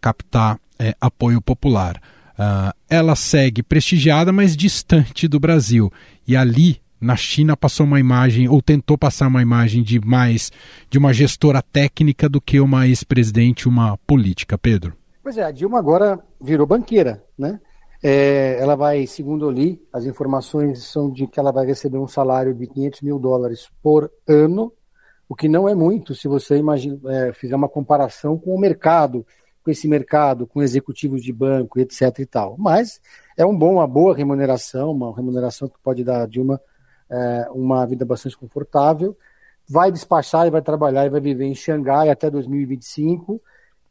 captar 0.01 0.59
é, 0.79 0.95
apoio 1.01 1.41
popular. 1.43 2.01
Uh, 2.41 2.73
ela 2.89 3.15
segue 3.15 3.63
prestigiada, 3.63 4.33
mas 4.33 4.57
distante 4.57 5.29
do 5.29 5.39
Brasil. 5.39 5.93
E 6.27 6.35
ali 6.35 6.81
na 6.99 7.15
China 7.15 7.55
passou 7.55 7.85
uma 7.85 8.01
imagem 8.01 8.49
ou 8.49 8.63
tentou 8.63 8.97
passar 8.97 9.27
uma 9.27 9.43
imagem 9.43 9.83
de 9.83 10.01
mais 10.01 10.51
de 10.89 10.97
uma 10.97 11.13
gestora 11.13 11.61
técnica 11.61 12.31
do 12.31 12.41
que 12.41 12.59
uma 12.59 12.87
ex-presidente, 12.87 13.69
uma 13.69 13.99
política, 14.07 14.57
Pedro. 14.57 14.95
Pois 15.23 15.37
é, 15.37 15.45
a 15.45 15.51
Dilma 15.51 15.79
agora 15.79 16.19
virou 16.41 16.67
banqueira, 16.67 17.23
né? 17.39 17.61
É, 18.03 18.57
ela 18.59 18.77
vai, 18.77 19.07
segundo 19.07 19.45
eu 19.45 19.51
li, 19.51 19.87
as 19.93 20.07
informações 20.07 20.85
são 20.85 21.11
de 21.11 21.27
que 21.27 21.39
ela 21.39 21.53
vai 21.53 21.67
receber 21.67 21.99
um 21.99 22.09
salário 22.09 22.55
de 22.55 22.67
500 22.67 23.03
mil 23.03 23.19
dólares 23.19 23.71
por 23.83 24.11
ano, 24.27 24.73
o 25.29 25.35
que 25.35 25.49
não 25.49 25.69
é 25.69 25.75
muito 25.75 26.15
se 26.15 26.27
você 26.27 26.57
imagina, 26.57 26.99
é, 27.13 27.33
fizer 27.33 27.55
uma 27.55 27.69
comparação 27.69 28.39
com 28.39 28.55
o 28.55 28.59
mercado, 28.59 29.25
com 29.63 29.71
esse 29.71 29.87
mercado, 29.87 30.47
com 30.47 30.63
executivos 30.63 31.23
de 31.23 31.33
banco, 31.33 31.79
etc. 31.79 32.19
e 32.21 32.27
tal. 32.27 32.57
Mas 32.59 33.01
é 33.37 33.45
um 33.45 33.57
bom, 33.57 33.75
uma 33.75 33.87
boa 33.87 34.17
remuneração, 34.17 34.93
uma 34.93 35.15
remuneração 35.15 35.69
que 35.69 35.79
pode 35.83 36.03
dar 36.03 36.23
a 36.23 36.27
Dilma 36.27 36.61
é, 37.11 37.49
uma 37.53 37.85
vida 37.87 38.05
bastante 38.05 38.37
confortável. 38.37 39.17
Vai 39.69 39.93
despachar 39.93 40.47
e 40.47 40.51
vai 40.51 40.63
trabalhar 40.63 41.05
e 41.05 41.11
vai 41.11 41.21
viver 41.21 41.45
em 41.45 41.55
Xangai 41.55 42.09
até 42.09 42.31
2025 42.31 43.41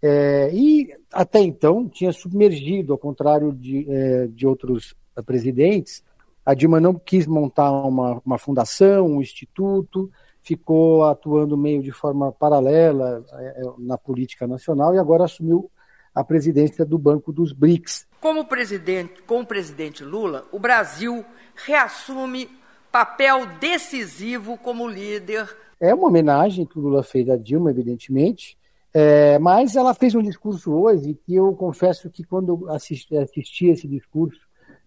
é, 0.01 0.49
e 0.53 0.93
até 1.11 1.39
então 1.39 1.87
tinha 1.87 2.11
submergido, 2.11 2.93
ao 2.93 2.97
contrário 2.97 3.51
de, 3.51 3.85
é, 3.89 4.27
de 4.27 4.47
outros 4.47 4.95
presidentes, 5.25 6.03
a 6.45 6.53
Dilma 6.53 6.79
não 6.79 6.95
quis 6.95 7.27
montar 7.27 7.71
uma, 7.71 8.21
uma 8.25 8.37
fundação, 8.37 9.07
um 9.07 9.21
instituto, 9.21 10.09
ficou 10.41 11.03
atuando 11.03 11.57
meio 11.57 11.83
de 11.83 11.91
forma 11.91 12.31
paralela 12.31 13.23
é, 13.33 13.45
é, 13.45 13.63
na 13.77 13.97
política 13.97 14.47
nacional 14.47 14.95
e 14.95 14.97
agora 14.97 15.25
assumiu 15.25 15.69
a 16.15 16.23
presidência 16.23 16.85
do 16.85 16.97
Banco 16.97 17.31
dos 17.31 17.53
BRICS. 17.53 18.07
Como 18.19 18.45
presidente, 18.45 19.21
com 19.23 19.41
o 19.41 19.45
presidente 19.45 20.03
Lula, 20.03 20.47
o 20.51 20.59
Brasil 20.59 21.23
reassume 21.55 22.49
papel 22.91 23.45
decisivo 23.59 24.57
como 24.57 24.87
líder. 24.87 25.47
É 25.79 25.93
uma 25.93 26.07
homenagem 26.07 26.65
que 26.65 26.79
o 26.79 26.81
Lula 26.81 27.03
fez 27.03 27.29
a 27.29 27.37
Dilma, 27.37 27.69
evidentemente, 27.69 28.57
é, 28.93 29.37
mas 29.39 29.75
ela 29.75 29.93
fez 29.93 30.15
um 30.15 30.21
discurso 30.21 30.71
hoje 30.71 31.17
que 31.25 31.35
eu 31.35 31.53
confesso 31.53 32.09
que 32.09 32.23
quando 32.23 32.69
assisti, 32.69 33.15
assisti 33.17 33.67
esse 33.67 33.87
discurso, 33.87 34.39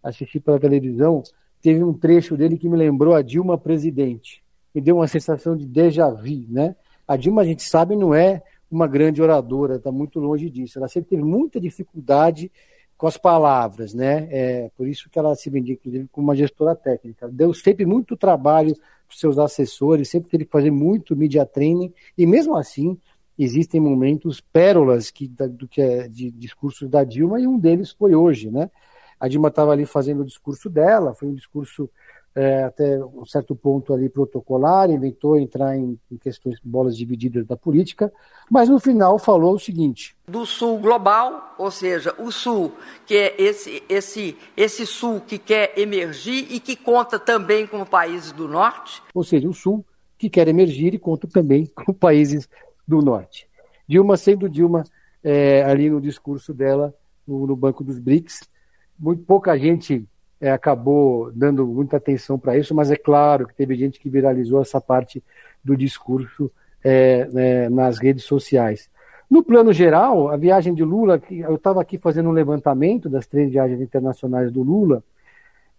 assisti 0.02 0.40
pela 0.40 0.58
televisão, 0.58 1.22
teve 1.60 1.82
um 1.82 1.92
trecho 1.92 2.36
dele 2.36 2.58
que 2.58 2.68
me 2.68 2.76
lembrou 2.76 3.14
a 3.14 3.22
Dilma 3.22 3.56
presidente. 3.56 4.42
Me 4.74 4.80
deu 4.80 4.96
uma 4.96 5.06
sensação 5.06 5.56
de 5.56 5.66
déjà 5.66 6.08
vu, 6.08 6.44
né? 6.48 6.74
A 7.06 7.16
Dilma, 7.16 7.42
a 7.42 7.44
gente 7.44 7.62
sabe, 7.62 7.94
não 7.94 8.14
é 8.14 8.42
uma 8.70 8.88
grande 8.88 9.22
oradora, 9.22 9.76
está 9.76 9.92
muito 9.92 10.18
longe 10.18 10.48
disso. 10.48 10.78
Ela 10.78 10.88
sempre 10.88 11.10
teve 11.10 11.22
muita 11.22 11.60
dificuldade 11.60 12.50
com 12.96 13.06
as 13.06 13.16
palavras, 13.16 13.92
né? 13.92 14.28
É, 14.30 14.70
por 14.76 14.88
isso 14.88 15.10
que 15.10 15.18
ela 15.18 15.34
se 15.34 15.50
vendia, 15.50 15.74
inclusive, 15.74 16.08
como 16.10 16.28
uma 16.28 16.36
gestora 16.36 16.74
técnica. 16.74 17.28
Deu 17.28 17.52
sempre 17.52 17.84
muito 17.84 18.16
trabalho 18.16 18.74
para 18.74 19.16
seus 19.16 19.38
assessores, 19.38 20.08
sempre 20.08 20.30
teve 20.30 20.44
que 20.46 20.50
fazer 20.50 20.70
muito 20.70 21.14
media 21.14 21.44
training, 21.44 21.92
e 22.16 22.26
mesmo 22.26 22.56
assim, 22.56 22.96
existem 23.42 23.80
momentos 23.80 24.40
pérolas 24.40 25.10
que, 25.10 25.28
do 25.28 25.66
que 25.68 25.80
é 25.80 26.08
de 26.08 26.30
discursos 26.30 26.88
da 26.88 27.04
Dilma 27.04 27.40
e 27.40 27.46
um 27.46 27.58
deles 27.58 27.92
foi 27.92 28.14
hoje, 28.14 28.50
né? 28.50 28.70
A 29.18 29.28
Dilma 29.28 29.48
estava 29.48 29.72
ali 29.72 29.86
fazendo 29.86 30.22
o 30.22 30.26
discurso 30.26 30.68
dela, 30.68 31.14
foi 31.14 31.28
um 31.28 31.34
discurso 31.34 31.88
é, 32.34 32.64
até 32.64 32.98
um 33.04 33.24
certo 33.24 33.54
ponto 33.54 33.92
ali 33.92 34.08
protocolar, 34.08 34.90
inventou 34.90 35.38
entrar 35.38 35.76
em, 35.76 35.98
em, 36.10 36.16
questões 36.16 36.58
bolas 36.64 36.96
divididas 36.96 37.46
da 37.46 37.56
política, 37.56 38.12
mas 38.50 38.68
no 38.68 38.80
final 38.80 39.18
falou 39.18 39.54
o 39.54 39.58
seguinte: 39.58 40.16
do 40.26 40.46
Sul 40.46 40.78
global, 40.78 41.54
ou 41.58 41.70
seja, 41.70 42.14
o 42.18 42.32
Sul 42.32 42.72
que 43.06 43.16
é 43.16 43.40
esse 43.40 43.82
esse 43.88 44.36
esse 44.56 44.86
Sul 44.86 45.20
que 45.20 45.38
quer 45.38 45.78
emergir 45.78 46.46
e 46.50 46.58
que 46.58 46.74
conta 46.74 47.18
também 47.18 47.66
com 47.66 47.84
países 47.84 48.32
do 48.32 48.48
Norte, 48.48 49.02
ou 49.14 49.22
seja, 49.22 49.48
o 49.48 49.54
Sul 49.54 49.84
que 50.16 50.30
quer 50.30 50.48
emergir 50.48 50.94
e 50.94 50.98
conta 50.98 51.26
também 51.26 51.66
com 51.66 51.92
países 51.92 52.48
do 52.92 53.02
Norte. 53.02 53.48
Dilma 53.88 54.16
sendo 54.16 54.48
Dilma 54.48 54.84
é, 55.24 55.62
ali 55.64 55.88
no 55.88 56.00
discurso 56.00 56.52
dela 56.52 56.94
no, 57.26 57.46
no, 57.46 57.56
Banco 57.56 57.82
dos 57.82 57.98
BRICS. 57.98 58.48
Muito 58.98 59.22
pouca 59.24 59.58
gente 59.58 60.06
é, 60.40 60.50
acabou 60.50 61.32
dando 61.32 61.66
muita 61.66 61.96
atenção 61.96 62.38
para 62.38 62.56
isso, 62.56 62.74
mas 62.74 62.90
é 62.90 62.96
claro 62.96 63.46
que 63.46 63.54
teve 63.54 63.74
gente 63.76 63.98
que 63.98 64.10
viralizou 64.10 64.60
essa 64.60 64.80
parte 64.80 65.22
do 65.64 65.76
discurso 65.76 66.50
é, 66.84 67.26
né, 67.32 67.68
nas 67.68 67.98
redes 67.98 68.24
sociais. 68.24 68.90
No 69.30 69.42
plano 69.42 69.72
geral, 69.72 70.28
a 70.28 70.36
viagem 70.36 70.74
de 70.74 70.84
Lula, 70.84 71.20
eu 71.30 71.54
estava 71.54 71.80
aqui 71.80 71.96
fazendo 71.96 72.28
um 72.28 72.32
levantamento 72.32 73.08
das 73.08 73.26
três 73.26 73.50
viagens 73.50 73.80
internacionais 73.80 74.52
do 74.52 74.62
Lula, 74.62 75.02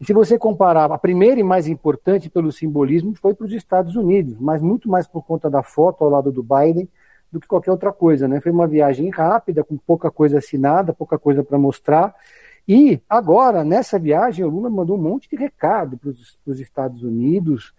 e 0.01 0.05
se 0.05 0.11
você 0.11 0.39
comparar, 0.39 0.91
a 0.91 0.97
primeira 0.97 1.39
e 1.39 1.43
mais 1.43 1.67
importante 1.67 2.29
pelo 2.29 2.51
simbolismo 2.51 3.13
foi 3.15 3.33
para 3.33 3.45
os 3.45 3.53
Estados 3.53 3.95
Unidos, 3.95 4.35
mas 4.39 4.61
muito 4.61 4.89
mais 4.89 5.07
por 5.07 5.23
conta 5.23 5.49
da 5.49 5.61
foto 5.61 6.03
ao 6.03 6.09
lado 6.09 6.31
do 6.31 6.43
Biden 6.43 6.89
do 7.33 7.39
que 7.39 7.47
qualquer 7.47 7.71
outra 7.71 7.91
coisa. 7.91 8.27
Né? 8.27 8.39
Foi 8.39 8.51
uma 8.51 8.67
viagem 8.67 9.09
rápida, 9.09 9.63
com 9.63 9.75
pouca 9.75 10.11
coisa 10.11 10.37
assinada, 10.37 10.93
pouca 10.93 11.17
coisa 11.17 11.43
para 11.43 11.57
mostrar. 11.57 12.13
E 12.67 13.01
agora, 13.09 13.63
nessa 13.63 13.97
viagem, 13.97 14.45
o 14.45 14.49
Lula 14.49 14.69
mandou 14.69 14.97
um 14.97 15.01
monte 15.01 15.27
de 15.27 15.35
recado 15.35 15.97
para 15.97 16.11
os 16.11 16.59
Estados 16.59 17.03
Unidos, 17.03 17.73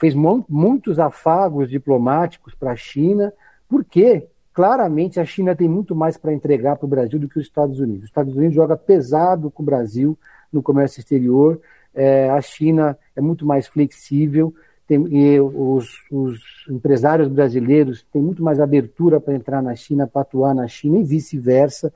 fez 0.00 0.14
muitos 0.14 0.98
afagos 0.98 1.68
diplomáticos 1.68 2.54
para 2.54 2.72
a 2.72 2.76
China, 2.76 3.32
porque 3.68 4.26
claramente 4.54 5.20
a 5.20 5.24
China 5.24 5.54
tem 5.54 5.68
muito 5.68 5.94
mais 5.94 6.16
para 6.16 6.32
entregar 6.32 6.76
para 6.76 6.86
o 6.86 6.88
Brasil 6.88 7.20
do 7.20 7.28
que 7.28 7.38
os 7.38 7.44
Estados 7.44 7.78
Unidos. 7.78 8.04
Os 8.04 8.08
Estados 8.08 8.34
Unidos 8.34 8.54
joga 8.54 8.76
pesado 8.76 9.50
com 9.50 9.62
o 9.62 9.66
Brasil 9.66 10.18
no 10.50 10.62
comércio 10.62 10.98
exterior, 10.98 11.60
é, 11.94 12.30
a 12.30 12.40
China 12.40 12.98
é 13.14 13.20
muito 13.20 13.44
mais 13.44 13.66
flexível, 13.66 14.54
tem, 14.86 15.06
e 15.10 15.40
os, 15.40 15.88
os, 16.10 16.38
empresários 16.68 17.28
brasileiros 17.28 18.04
têm 18.12 18.22
muito 18.22 18.42
mais 18.42 18.60
abertura 18.60 19.20
para 19.20 19.34
entrar 19.34 19.62
na 19.62 19.74
China, 19.74 20.06
para 20.06 20.22
atuar 20.22 20.54
na 20.54 20.66
China 20.68 20.98
e 20.98 21.04
vice-versa. 21.04 21.92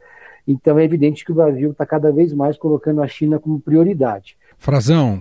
Então 0.46 0.78
é 0.78 0.84
evidente 0.84 1.24
que 1.24 1.32
o 1.32 1.34
Brasil 1.34 1.70
está 1.70 1.84
cada 1.84 2.12
vez 2.12 2.32
mais 2.32 2.56
colocando 2.56 3.02
a 3.02 3.08
China 3.08 3.38
como 3.38 3.60
prioridade. 3.60 4.36
Frazão, 4.58 5.20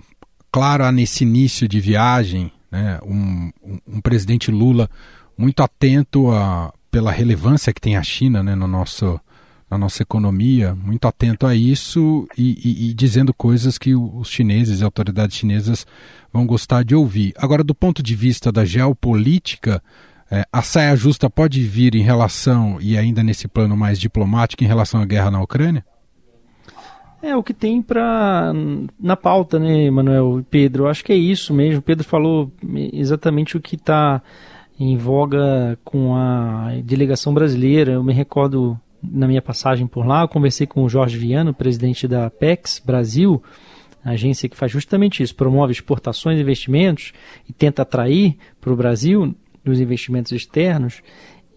claro, 0.50 0.90
nesse 0.92 1.24
início 1.24 1.66
de 1.66 1.80
viagem, 1.80 2.52
né, 2.70 2.98
um, 3.04 3.50
um, 3.86 4.00
presidente 4.00 4.50
Lula 4.50 4.88
muito 5.36 5.62
atento 5.62 6.30
a, 6.30 6.72
pela 6.90 7.10
relevância 7.10 7.72
que 7.72 7.80
tem 7.80 7.96
a 7.96 8.02
China 8.02 8.42
né, 8.42 8.54
no 8.54 8.66
nosso, 8.66 9.20
na 9.70 9.76
nossa 9.76 10.02
economia, 10.02 10.74
muito 10.74 11.08
atento 11.08 11.46
a 11.46 11.54
isso 11.54 12.26
e, 12.38 12.52
e, 12.64 12.90
e 12.90 12.94
dizendo 12.94 13.34
coisas 13.34 13.76
que 13.76 13.94
os 13.94 14.28
chineses 14.28 14.80
e 14.80 14.84
autoridades 14.84 15.36
chinesas 15.36 15.86
vão 16.32 16.46
gostar 16.46 16.84
de 16.84 16.94
ouvir. 16.94 17.34
Agora, 17.36 17.64
do 17.64 17.74
ponto 17.74 18.02
de 18.02 18.14
vista 18.14 18.52
da 18.52 18.64
geopolítica, 18.64 19.82
é, 20.30 20.44
a 20.52 20.62
saia 20.62 20.94
justa 20.94 21.28
pode 21.28 21.62
vir 21.62 21.94
em 21.94 22.02
relação, 22.02 22.78
e 22.80 22.96
ainda 22.96 23.22
nesse 23.22 23.48
plano 23.48 23.76
mais 23.76 23.98
diplomático, 23.98 24.62
em 24.62 24.66
relação 24.66 25.00
à 25.00 25.04
guerra 25.04 25.30
na 25.30 25.42
Ucrânia? 25.42 25.84
É 27.22 27.34
o 27.34 27.42
que 27.42 27.54
tem 27.54 27.82
para 27.82 28.52
na 29.00 29.16
pauta, 29.16 29.58
né, 29.58 29.90
Manuel 29.90 30.38
e 30.40 30.42
Pedro? 30.44 30.86
Acho 30.86 31.04
que 31.04 31.12
é 31.12 31.16
isso 31.16 31.52
mesmo. 31.52 31.82
Pedro 31.82 32.04
falou 32.04 32.52
exatamente 32.92 33.56
o 33.56 33.60
que 33.60 33.74
está 33.74 34.22
em 34.78 34.96
voga 34.96 35.76
com 35.82 36.14
a 36.14 36.72
delegação 36.84 37.34
brasileira. 37.34 37.92
Eu 37.92 38.04
me 38.04 38.12
recordo 38.12 38.78
na 39.02 39.26
minha 39.26 39.42
passagem 39.42 39.86
por 39.86 40.06
lá, 40.06 40.22
eu 40.22 40.28
conversei 40.28 40.66
com 40.66 40.82
o 40.82 40.88
Jorge 40.88 41.18
Viano, 41.18 41.54
presidente 41.54 42.06
da 42.08 42.30
PEX 42.30 42.82
Brasil, 42.84 43.42
agência 44.04 44.48
que 44.48 44.56
faz 44.56 44.70
justamente 44.70 45.22
isso, 45.22 45.34
promove 45.34 45.72
exportações 45.72 46.38
e 46.38 46.42
investimentos 46.42 47.12
e 47.48 47.52
tenta 47.52 47.82
atrair 47.82 48.36
para 48.60 48.72
o 48.72 48.76
Brasil 48.76 49.34
os 49.64 49.80
investimentos 49.80 50.32
externos. 50.32 51.02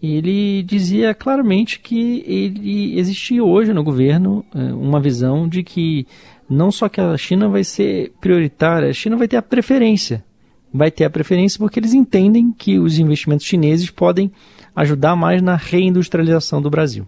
Ele 0.02 0.62
dizia 0.62 1.14
claramente 1.14 1.78
que 1.78 2.24
ele 2.26 2.98
existia 2.98 3.44
hoje 3.44 3.72
no 3.72 3.84
governo 3.84 4.44
eh, 4.54 4.72
uma 4.72 4.98
visão 4.98 5.46
de 5.46 5.62
que 5.62 6.06
não 6.48 6.72
só 6.72 6.88
que 6.88 7.00
a 7.00 7.16
China 7.16 7.48
vai 7.48 7.62
ser 7.62 8.12
prioritária, 8.20 8.88
a 8.88 8.92
China 8.92 9.16
vai 9.16 9.28
ter 9.28 9.36
a 9.36 9.42
preferência. 9.42 10.24
Vai 10.72 10.90
ter 10.90 11.04
a 11.04 11.10
preferência 11.10 11.58
porque 11.58 11.78
eles 11.78 11.92
entendem 11.92 12.52
que 12.52 12.78
os 12.78 12.98
investimentos 12.98 13.44
chineses 13.44 13.90
podem 13.90 14.32
ajudar 14.74 15.14
mais 15.14 15.42
na 15.42 15.54
reindustrialização 15.54 16.62
do 16.62 16.70
Brasil. 16.70 17.06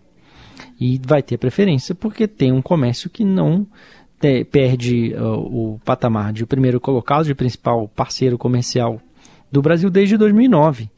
E 0.85 1.01
vai 1.07 1.23
ter 1.23 1.39
preferência 1.39 1.95
porque 1.95 2.27
tem 2.27 2.51
um 2.51 2.61
comércio 2.61 3.09
que 3.09 3.25
não 3.25 3.65
te, 4.19 4.43
perde 4.43 5.15
uh, 5.15 5.75
o 5.75 5.81
patamar 5.85 6.33
de 6.33 6.45
primeiro 6.45 6.81
colocado, 6.81 7.25
de 7.25 7.37
principal 7.37 7.87
parceiro 7.87 8.37
comercial 8.37 9.01
do 9.51 9.63
Brasil 9.63 9.89
desde 9.89 10.17
2009. 10.17 10.91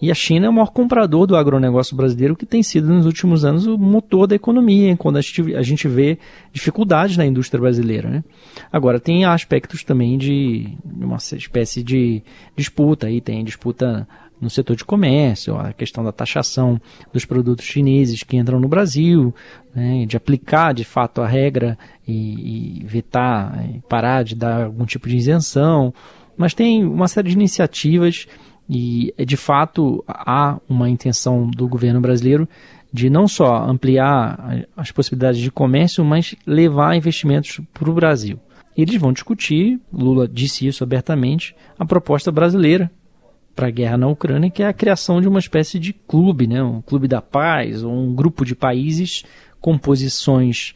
E 0.00 0.10
a 0.10 0.14
China 0.14 0.46
é 0.46 0.48
o 0.48 0.52
maior 0.54 0.70
comprador 0.70 1.26
do 1.26 1.36
agronegócio 1.36 1.94
brasileiro, 1.94 2.34
que 2.34 2.46
tem 2.46 2.62
sido 2.62 2.88
nos 2.88 3.04
últimos 3.04 3.44
anos 3.44 3.66
o 3.66 3.76
motor 3.76 4.26
da 4.26 4.34
economia, 4.34 4.96
quando 4.96 5.18
a 5.18 5.20
gente, 5.20 5.54
a 5.54 5.62
gente 5.62 5.86
vê 5.86 6.18
dificuldades 6.50 7.18
na 7.18 7.26
indústria 7.26 7.60
brasileira. 7.60 8.08
Né? 8.08 8.24
Agora, 8.72 8.98
tem 8.98 9.26
aspectos 9.26 9.84
também 9.84 10.16
de 10.16 10.78
uma 10.82 11.16
espécie 11.16 11.82
de 11.82 12.22
disputa, 12.56 13.06
aí 13.06 13.20
tem 13.20 13.44
disputa 13.44 14.08
no 14.40 14.50
setor 14.50 14.76
de 14.76 14.84
comércio, 14.84 15.56
a 15.56 15.72
questão 15.72 16.04
da 16.04 16.12
taxação 16.12 16.80
dos 17.12 17.24
produtos 17.24 17.64
chineses 17.64 18.22
que 18.22 18.36
entram 18.36 18.60
no 18.60 18.68
Brasil, 18.68 19.34
né, 19.74 20.04
de 20.06 20.16
aplicar 20.16 20.74
de 20.74 20.84
fato 20.84 21.20
a 21.20 21.26
regra 21.26 21.78
e, 22.06 22.80
e 22.80 22.84
vetar, 22.84 23.66
e 23.74 23.80
parar 23.88 24.22
de 24.22 24.34
dar 24.34 24.64
algum 24.64 24.84
tipo 24.84 25.08
de 25.08 25.16
isenção, 25.16 25.92
mas 26.36 26.54
tem 26.54 26.84
uma 26.84 27.08
série 27.08 27.30
de 27.30 27.34
iniciativas 27.34 28.26
e 28.68 29.14
de 29.24 29.36
fato 29.36 30.04
há 30.08 30.58
uma 30.68 30.90
intenção 30.90 31.48
do 31.48 31.68
governo 31.68 32.00
brasileiro 32.00 32.48
de 32.92 33.08
não 33.10 33.28
só 33.28 33.64
ampliar 33.64 34.66
as 34.76 34.90
possibilidades 34.90 35.40
de 35.40 35.50
comércio, 35.50 36.04
mas 36.04 36.34
levar 36.46 36.96
investimentos 36.96 37.60
para 37.72 37.90
o 37.90 37.94
Brasil. 37.94 38.38
Eles 38.76 38.96
vão 39.00 39.12
discutir, 39.12 39.80
Lula 39.92 40.28
disse 40.28 40.66
isso 40.66 40.84
abertamente, 40.84 41.54
a 41.78 41.84
proposta 41.84 42.30
brasileira 42.30 42.90
para 43.56 43.68
a 43.68 43.70
guerra 43.70 43.96
na 43.96 44.06
Ucrânia, 44.06 44.50
que 44.50 44.62
é 44.62 44.66
a 44.66 44.72
criação 44.74 45.20
de 45.20 45.26
uma 45.26 45.38
espécie 45.38 45.78
de 45.78 45.94
clube, 45.94 46.46
né? 46.46 46.62
um 46.62 46.82
clube 46.82 47.08
da 47.08 47.22
paz, 47.22 47.82
ou 47.82 47.90
um 47.90 48.14
grupo 48.14 48.44
de 48.44 48.54
países 48.54 49.24
com 49.58 49.78
posições 49.78 50.74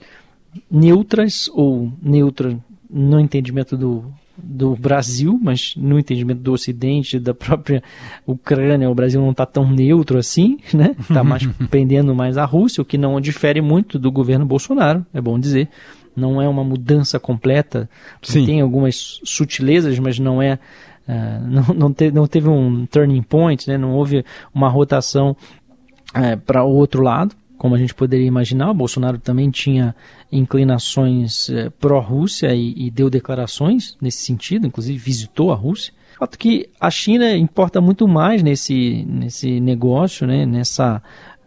neutras 0.71 1.49
ou 1.53 1.93
neutra 2.03 2.59
no 2.89 3.21
entendimento 3.21 3.77
do, 3.77 4.05
do 4.37 4.75
Brasil, 4.75 5.39
mas 5.41 5.75
no 5.77 5.99
entendimento 5.99 6.41
do 6.41 6.53
Ocidente, 6.53 7.21
da 7.21 7.35
própria 7.35 7.83
Ucrânia, 8.27 8.91
o 8.91 8.95
Brasil 8.95 9.21
não 9.21 9.31
está 9.31 9.45
tão 9.45 9.71
neutro 9.71 10.19
assim, 10.19 10.59
né? 10.73 10.97
Está 10.99 11.23
mais 11.23 11.47
pendendo 11.71 12.15
mais 12.15 12.37
a 12.37 12.45
Rússia, 12.45 12.83
o 12.83 12.85
que 12.85 12.99
não 12.99 13.21
difere 13.21 13.61
muito 13.61 13.99
do 13.99 14.11
governo 14.11 14.47
Bolsonaro, 14.47 15.05
é 15.13 15.21
bom 15.21 15.39
dizer. 15.39 15.69
Não 16.17 16.43
é 16.43 16.49
uma 16.49 16.65
mudança 16.65 17.21
completa, 17.21 17.89
Sim. 18.21 18.45
tem 18.45 18.61
algumas 18.61 19.21
sutilezas, 19.23 19.97
mas 19.99 20.19
não 20.19 20.43
é 20.43 20.59
Uh, 21.11 21.41
não, 21.51 21.75
não, 21.75 21.93
te, 21.93 22.11
não, 22.11 22.27
teve 22.27 22.49
um 22.49 22.87
turning 22.87 23.23
point, 23.23 23.69
né? 23.69 23.77
não 23.77 23.93
houve 23.93 24.25
uma 24.55 24.69
rotação 24.69 25.37
uh, 26.15 26.39
para 26.47 26.63
o 26.63 26.71
outro 26.71 27.03
lado, 27.03 27.35
como 27.59 27.75
a 27.75 27.79
gente 27.79 27.95
poderia 27.95 28.27
imaginar. 28.27 28.71
O 28.71 28.75
Bolsonaro 28.75 29.19
também 29.19 29.51
tinha 29.51 29.95
inclinações 30.31 31.49
uh, 31.49 31.71
pró-Rússia 31.81 32.55
e, 32.55 32.87
e, 32.87 32.91
deu 32.91 33.11
declarações 33.11 33.97
nesse 34.01 34.19
sentido, 34.19 34.67
inclusive 34.67 34.99
visitou 34.99 35.51
a 35.53 35.57
Rússia. 35.57 35.93
Fato 36.19 36.39
que 36.39 36.69
a 36.79 36.91
China 36.91 37.35
importa 37.37 37.81
muito 37.81 38.07
mais 38.07 38.43
nesse, 38.43 39.05
nesse 39.09 39.59
negócio, 39.59 40.27
né? 40.27 40.45
nessa 40.45 41.03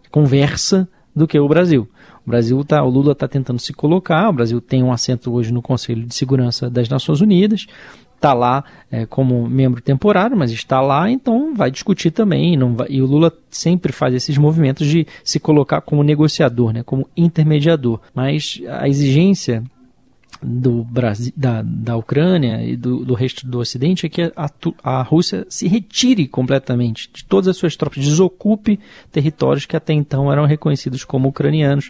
conversa, 0.10 0.88
do 1.16 1.28
que 1.28 1.40
o 1.40 1.48
Brasil. 1.48 1.88
O 2.26 2.30
Brasil 2.30 2.64
tá, 2.64 2.82
o 2.84 2.90
Lula 2.90 3.12
está 3.12 3.28
tentando 3.28 3.60
se 3.60 3.74
colocar. 3.74 4.30
O 4.30 4.34
Brasil 4.34 4.60
tem 4.62 4.82
um 4.82 4.92
assento 4.92 5.32
hoje 5.32 5.52
no 5.52 5.62
Conselho 5.62 6.06
de 6.06 6.16
Segurança 6.16 6.70
das 6.70 6.90
Nações 6.90 7.22
Unidas 7.22 7.68
está 8.24 8.34
lá 8.34 8.64
é, 8.90 9.06
como 9.06 9.48
membro 9.50 9.82
temporário, 9.82 10.38
mas 10.38 10.50
está 10.50 10.80
lá, 10.80 11.12
então 11.12 11.54
vai 11.54 11.70
discutir 11.70 12.10
também. 12.10 12.58
Vai, 12.74 12.88
e 12.90 13.02
o 13.02 13.06
Lula 13.06 13.34
sempre 13.50 13.92
faz 13.92 14.14
esses 14.14 14.38
movimentos 14.38 14.88
de 14.88 15.06
se 15.24 15.40
colocar 15.40 15.82
como 15.82 16.02
negociador, 16.04 16.72
né, 16.72 16.84
como 16.84 17.08
intermediador. 17.18 18.00
Mas 18.16 18.62
a 18.70 18.88
exigência 18.88 19.62
do 20.44 20.84
Brasil, 20.84 21.32
da, 21.36 21.62
da 21.62 21.96
Ucrânia 21.96 22.64
e 22.64 22.76
do, 22.76 23.06
do 23.06 23.14
resto 23.14 23.48
do 23.48 23.60
Ocidente 23.60 24.06
é 24.06 24.10
que 24.10 24.22
a, 24.36 24.50
a 24.84 25.02
Rússia 25.02 25.46
se 25.50 25.68
retire 25.68 26.28
completamente 26.28 27.10
de 27.14 27.24
todas 27.26 27.48
as 27.48 27.58
suas 27.58 27.76
tropas, 27.76 28.04
desocupe 28.04 28.80
territórios 29.12 29.66
que 29.66 29.76
até 29.76 29.94
então 29.94 30.32
eram 30.32 30.46
reconhecidos 30.46 31.04
como 31.04 31.30
ucranianos. 31.30 31.90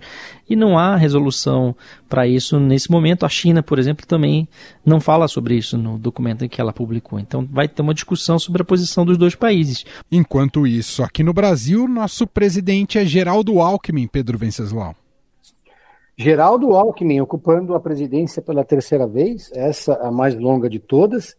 E 0.49 0.55
não 0.55 0.77
há 0.77 0.95
resolução 0.95 1.75
para 2.07 2.27
isso 2.27 2.59
nesse 2.59 2.91
momento. 2.91 3.25
A 3.25 3.29
China, 3.29 3.63
por 3.63 3.79
exemplo, 3.79 4.05
também 4.05 4.47
não 4.85 4.99
fala 4.99 5.27
sobre 5.27 5.55
isso 5.55 5.77
no 5.77 5.97
documento 5.97 6.47
que 6.47 6.61
ela 6.61 6.73
publicou. 6.73 7.19
Então 7.19 7.47
vai 7.49 7.67
ter 7.67 7.81
uma 7.81 7.93
discussão 7.93 8.37
sobre 8.37 8.61
a 8.61 8.65
posição 8.65 9.05
dos 9.05 9.17
dois 9.17 9.35
países. 9.35 9.85
Enquanto 10.11 10.67
isso, 10.67 11.01
aqui 11.01 11.23
no 11.23 11.33
Brasil, 11.33 11.87
nosso 11.87 12.27
presidente 12.27 12.97
é 12.97 13.05
Geraldo 13.05 13.59
Alckmin, 13.59 14.07
Pedro 14.07 14.37
Venceslau. 14.37 14.95
Geraldo 16.15 16.75
Alckmin 16.75 17.21
ocupando 17.21 17.73
a 17.73 17.79
presidência 17.79 18.41
pela 18.41 18.63
terceira 18.63 19.07
vez, 19.07 19.51
essa 19.53 19.95
a 19.95 20.11
mais 20.11 20.35
longa 20.35 20.69
de 20.69 20.79
todas. 20.79 21.35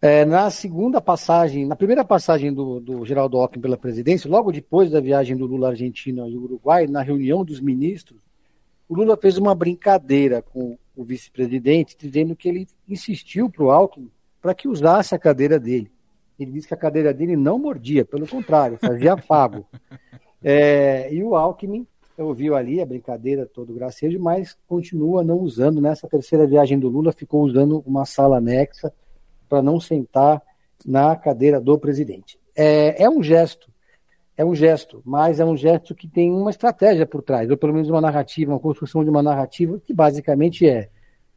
É, 0.00 0.24
na 0.24 0.50
segunda 0.50 1.00
passagem, 1.00 1.66
na 1.66 1.76
primeira 1.76 2.04
passagem 2.04 2.52
do, 2.52 2.80
do 2.80 3.04
Geraldo 3.04 3.38
Alckmin 3.38 3.60
pela 3.60 3.76
presidência, 3.76 4.30
logo 4.30 4.52
depois 4.52 4.90
da 4.90 5.00
viagem 5.00 5.36
do 5.36 5.46
Lula 5.46 5.68
à 5.68 5.70
Argentina 5.70 6.26
e 6.28 6.36
Uruguai, 6.36 6.86
na 6.86 7.02
reunião 7.02 7.44
dos 7.44 7.60
ministros, 7.60 8.18
o 8.88 8.94
Lula 8.94 9.16
fez 9.16 9.36
uma 9.36 9.54
brincadeira 9.54 10.40
com 10.40 10.78
o 10.94 11.04
vice-presidente, 11.04 11.96
dizendo 11.98 12.34
que 12.34 12.48
ele 12.48 12.66
insistiu 12.88 13.50
para 13.50 13.64
o 13.64 13.70
Alckmin 13.70 14.10
para 14.40 14.54
que 14.54 14.68
usasse 14.68 15.14
a 15.14 15.18
cadeira 15.18 15.58
dele. 15.58 15.90
Ele 16.38 16.52
disse 16.52 16.68
que 16.68 16.74
a 16.74 16.76
cadeira 16.78 17.12
dele 17.12 17.36
não 17.36 17.58
mordia, 17.58 18.04
pelo 18.04 18.26
contrário, 18.26 18.78
fazia 18.78 19.14
afago. 19.14 19.66
É, 20.48 21.12
e 21.12 21.24
o 21.24 21.34
Alckmin 21.34 21.84
ouviu 22.18 22.54
ali 22.54 22.80
a 22.80 22.86
brincadeira 22.86 23.46
todo 23.46 23.74
gracejo, 23.74 24.18
mas 24.18 24.56
continua 24.66 25.22
não 25.22 25.38
usando. 25.38 25.80
Nessa 25.80 26.08
terceira 26.08 26.46
viagem 26.46 26.78
do 26.78 26.88
Lula, 26.88 27.12
ficou 27.12 27.42
usando 27.42 27.82
uma 27.86 28.04
sala 28.04 28.38
anexa 28.38 28.92
para 29.48 29.62
não 29.62 29.78
sentar 29.78 30.42
na 30.84 31.14
cadeira 31.16 31.60
do 31.60 31.78
presidente. 31.78 32.38
É, 32.54 33.02
é 33.04 33.10
um 33.10 33.22
gesto, 33.22 33.70
é 34.36 34.44
um 34.44 34.54
gesto, 34.54 35.02
mas 35.04 35.40
é 35.40 35.44
um 35.44 35.56
gesto 35.56 35.94
que 35.94 36.08
tem 36.08 36.30
uma 36.30 36.50
estratégia 36.50 37.06
por 37.06 37.22
trás, 37.22 37.50
ou 37.50 37.56
pelo 37.56 37.72
menos 37.72 37.88
uma 37.88 38.00
narrativa, 38.00 38.52
uma 38.52 38.60
construção 38.60 39.04
de 39.04 39.10
uma 39.10 39.22
narrativa 39.22 39.80
que 39.84 39.92
basicamente 39.92 40.66
é 40.66 40.88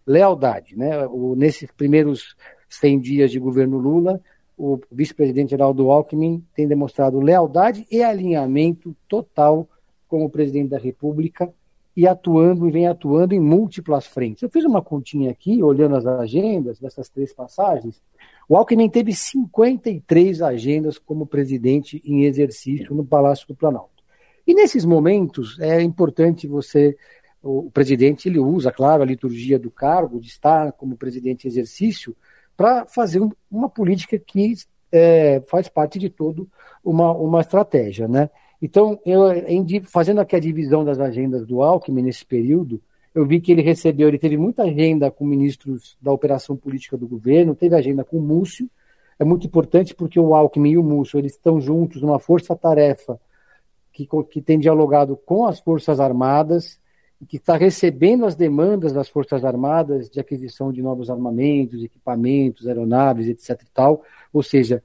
lealdade. 0.05 0.77
Né? 0.77 1.05
O, 1.07 1.35
nesses 1.35 1.71
primeiros 1.71 2.35
100 2.69 2.99
dias 2.99 3.31
de 3.31 3.39
governo 3.39 3.77
Lula, 3.77 4.21
o 4.57 4.79
vice-presidente 4.91 5.51
Geraldo 5.51 5.89
Alckmin 5.89 6.43
tem 6.53 6.67
demonstrado 6.67 7.19
lealdade 7.19 7.87
e 7.89 8.03
alinhamento 8.03 8.95
total 9.07 9.67
com 10.09 10.25
o 10.25 10.29
presidente 10.29 10.71
da 10.71 10.77
República 10.77 11.53
e 11.95 12.07
atuando 12.07 12.67
e 12.67 12.71
vem 12.71 12.87
atuando 12.87 13.33
em 13.33 13.39
múltiplas 13.39 14.05
frentes. 14.05 14.41
Eu 14.41 14.49
fiz 14.49 14.65
uma 14.65 14.81
continha 14.81 15.31
aqui, 15.31 15.63
olhando 15.63 15.95
as 15.95 16.05
agendas 16.05 16.79
dessas 16.79 17.09
três 17.09 17.31
passagens. 17.33 18.01
O 18.47 18.57
Alckmin 18.57 18.89
teve 18.89 19.13
53 19.13 20.41
agendas 20.41 20.97
como 20.97 21.25
presidente 21.25 22.01
em 22.03 22.23
exercício 22.23 22.93
no 22.93 23.05
Palácio 23.05 23.47
do 23.47 23.55
Planalto. 23.55 24.03
E 24.45 24.53
nesses 24.53 24.83
momentos 24.83 25.59
é 25.59 25.81
importante 25.81 26.47
você, 26.47 26.97
o 27.43 27.69
presidente 27.69 28.27
ele 28.27 28.39
usa, 28.39 28.71
claro, 28.71 29.03
a 29.03 29.05
liturgia 29.05 29.59
do 29.59 29.69
cargo 29.69 30.19
de 30.19 30.27
estar 30.27 30.71
como 30.71 30.97
presidente 30.97 31.45
em 31.45 31.49
exercício 31.49 32.15
para 32.57 32.85
fazer 32.87 33.21
uma 33.51 33.69
política 33.69 34.17
que 34.17 34.53
é, 34.91 35.41
faz 35.47 35.69
parte 35.69 35.99
de 35.99 36.09
todo 36.09 36.49
uma, 36.83 37.11
uma 37.11 37.41
estratégia, 37.41 38.07
né? 38.07 38.29
Então, 38.61 38.99
eu, 39.05 39.31
em, 39.31 39.65
fazendo 39.83 40.19
aqui 40.19 40.35
a 40.35 40.39
divisão 40.39 40.83
das 40.83 40.99
agendas 40.99 41.45
do 41.45 41.61
Alckmin 41.61 42.03
nesse 42.03 42.25
período, 42.25 42.81
eu 43.15 43.25
vi 43.25 43.39
que 43.39 43.51
ele 43.51 43.61
recebeu, 43.61 44.07
ele 44.07 44.19
teve 44.19 44.37
muita 44.37 44.63
agenda 44.63 45.09
com 45.09 45.25
ministros 45.25 45.97
da 46.01 46.11
operação 46.11 46.55
política 46.55 46.97
do 46.97 47.07
governo, 47.07 47.55
teve 47.55 47.75
agenda 47.75 48.03
com 48.03 48.17
o 48.17 48.21
Múcio, 48.21 48.69
é 49.17 49.23
muito 49.23 49.47
importante 49.47 49.93
porque 49.95 50.19
o 50.19 50.33
Alckmin 50.33 50.71
e 50.71 50.77
o 50.77 50.83
Múcio, 50.83 51.19
eles 51.19 51.33
estão 51.33 51.59
juntos 51.59 52.01
numa 52.01 52.19
força-tarefa 52.19 53.19
que, 53.91 54.07
que 54.29 54.41
tem 54.41 54.59
dialogado 54.59 55.17
com 55.17 55.45
as 55.45 55.59
Forças 55.59 55.99
Armadas, 55.99 56.79
que 57.27 57.35
está 57.35 57.57
recebendo 57.57 58.25
as 58.25 58.35
demandas 58.35 58.93
das 58.93 59.09
Forças 59.09 59.43
Armadas 59.43 60.09
de 60.09 60.19
aquisição 60.21 60.71
de 60.71 60.81
novos 60.81 61.09
armamentos, 61.09 61.83
equipamentos, 61.83 62.65
aeronaves, 62.65 63.27
etc. 63.27 63.61
E 63.61 63.71
tal. 63.73 64.03
Ou 64.31 64.41
seja, 64.41 64.81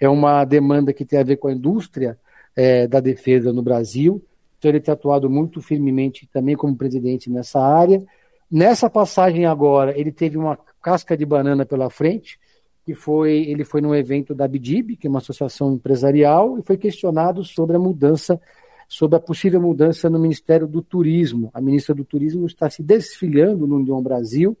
é 0.00 0.08
uma 0.08 0.44
demanda 0.44 0.92
que 0.92 1.04
tem 1.04 1.20
a 1.20 1.22
ver 1.22 1.36
com 1.36 1.46
a 1.46 1.52
indústria 1.52 2.18
é, 2.56 2.88
da 2.88 2.98
defesa 2.98 3.52
no 3.52 3.62
Brasil. 3.62 4.24
Então 4.58 4.70
ele 4.70 4.80
tem 4.80 4.92
atuado 4.92 5.28
muito 5.28 5.60
firmemente 5.60 6.26
também 6.32 6.56
como 6.56 6.74
presidente 6.74 7.30
nessa 7.30 7.60
área. 7.60 8.02
Nessa 8.50 8.88
passagem 8.88 9.44
agora, 9.44 9.98
ele 9.98 10.10
teve 10.10 10.38
uma 10.38 10.58
casca 10.80 11.16
de 11.16 11.26
banana 11.26 11.66
pela 11.66 11.90
frente, 11.90 12.38
que 12.84 12.94
foi 12.94 13.44
ele 13.48 13.64
foi 13.64 13.80
num 13.80 13.94
evento 13.94 14.34
da 14.34 14.46
BDIB, 14.46 14.96
que 14.96 15.06
é 15.06 15.10
uma 15.10 15.18
associação 15.18 15.74
empresarial, 15.74 16.58
e 16.58 16.62
foi 16.62 16.76
questionado 16.76 17.44
sobre 17.44 17.76
a 17.76 17.78
mudança, 17.78 18.40
sobre 18.88 19.16
a 19.16 19.20
possível 19.20 19.60
mudança 19.60 20.08
no 20.08 20.18
Ministério 20.18 20.66
do 20.66 20.80
Turismo. 20.80 21.50
A 21.52 21.60
ministra 21.60 21.94
do 21.94 22.04
Turismo 22.04 22.46
está 22.46 22.70
se 22.70 22.82
desfiliando 22.82 23.66
no 23.66 23.76
União 23.76 24.00
Brasil 24.00 24.56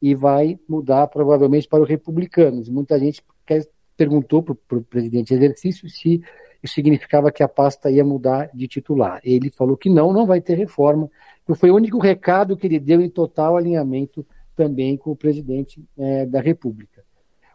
e 0.00 0.14
vai 0.14 0.58
mudar 0.68 1.06
provavelmente 1.08 1.68
para 1.68 1.82
os 1.82 1.88
republicanos. 1.88 2.68
Muita 2.70 2.98
gente 2.98 3.22
quer, 3.44 3.66
perguntou 3.96 4.42
para 4.42 4.78
o 4.78 4.82
presidente 4.82 5.34
exercício 5.34 5.88
se 5.88 6.22
isso 6.62 6.74
significava 6.74 7.30
que 7.30 7.42
a 7.42 7.48
pasta 7.48 7.90
ia 7.90 8.04
mudar 8.04 8.50
de 8.52 8.66
titular. 8.66 9.20
Ele 9.24 9.50
falou 9.50 9.76
que 9.76 9.90
não, 9.90 10.12
não 10.12 10.26
vai 10.26 10.40
ter 10.40 10.54
reforma, 10.54 11.10
foi 11.54 11.70
o 11.70 11.76
único 11.76 11.98
recado 11.98 12.56
que 12.56 12.66
ele 12.66 12.80
deu 12.80 13.00
em 13.00 13.08
total 13.08 13.56
alinhamento 13.56 14.26
também 14.56 14.96
com 14.96 15.10
o 15.10 15.16
presidente 15.16 15.84
é, 15.96 16.26
da 16.26 16.40
República. 16.40 17.04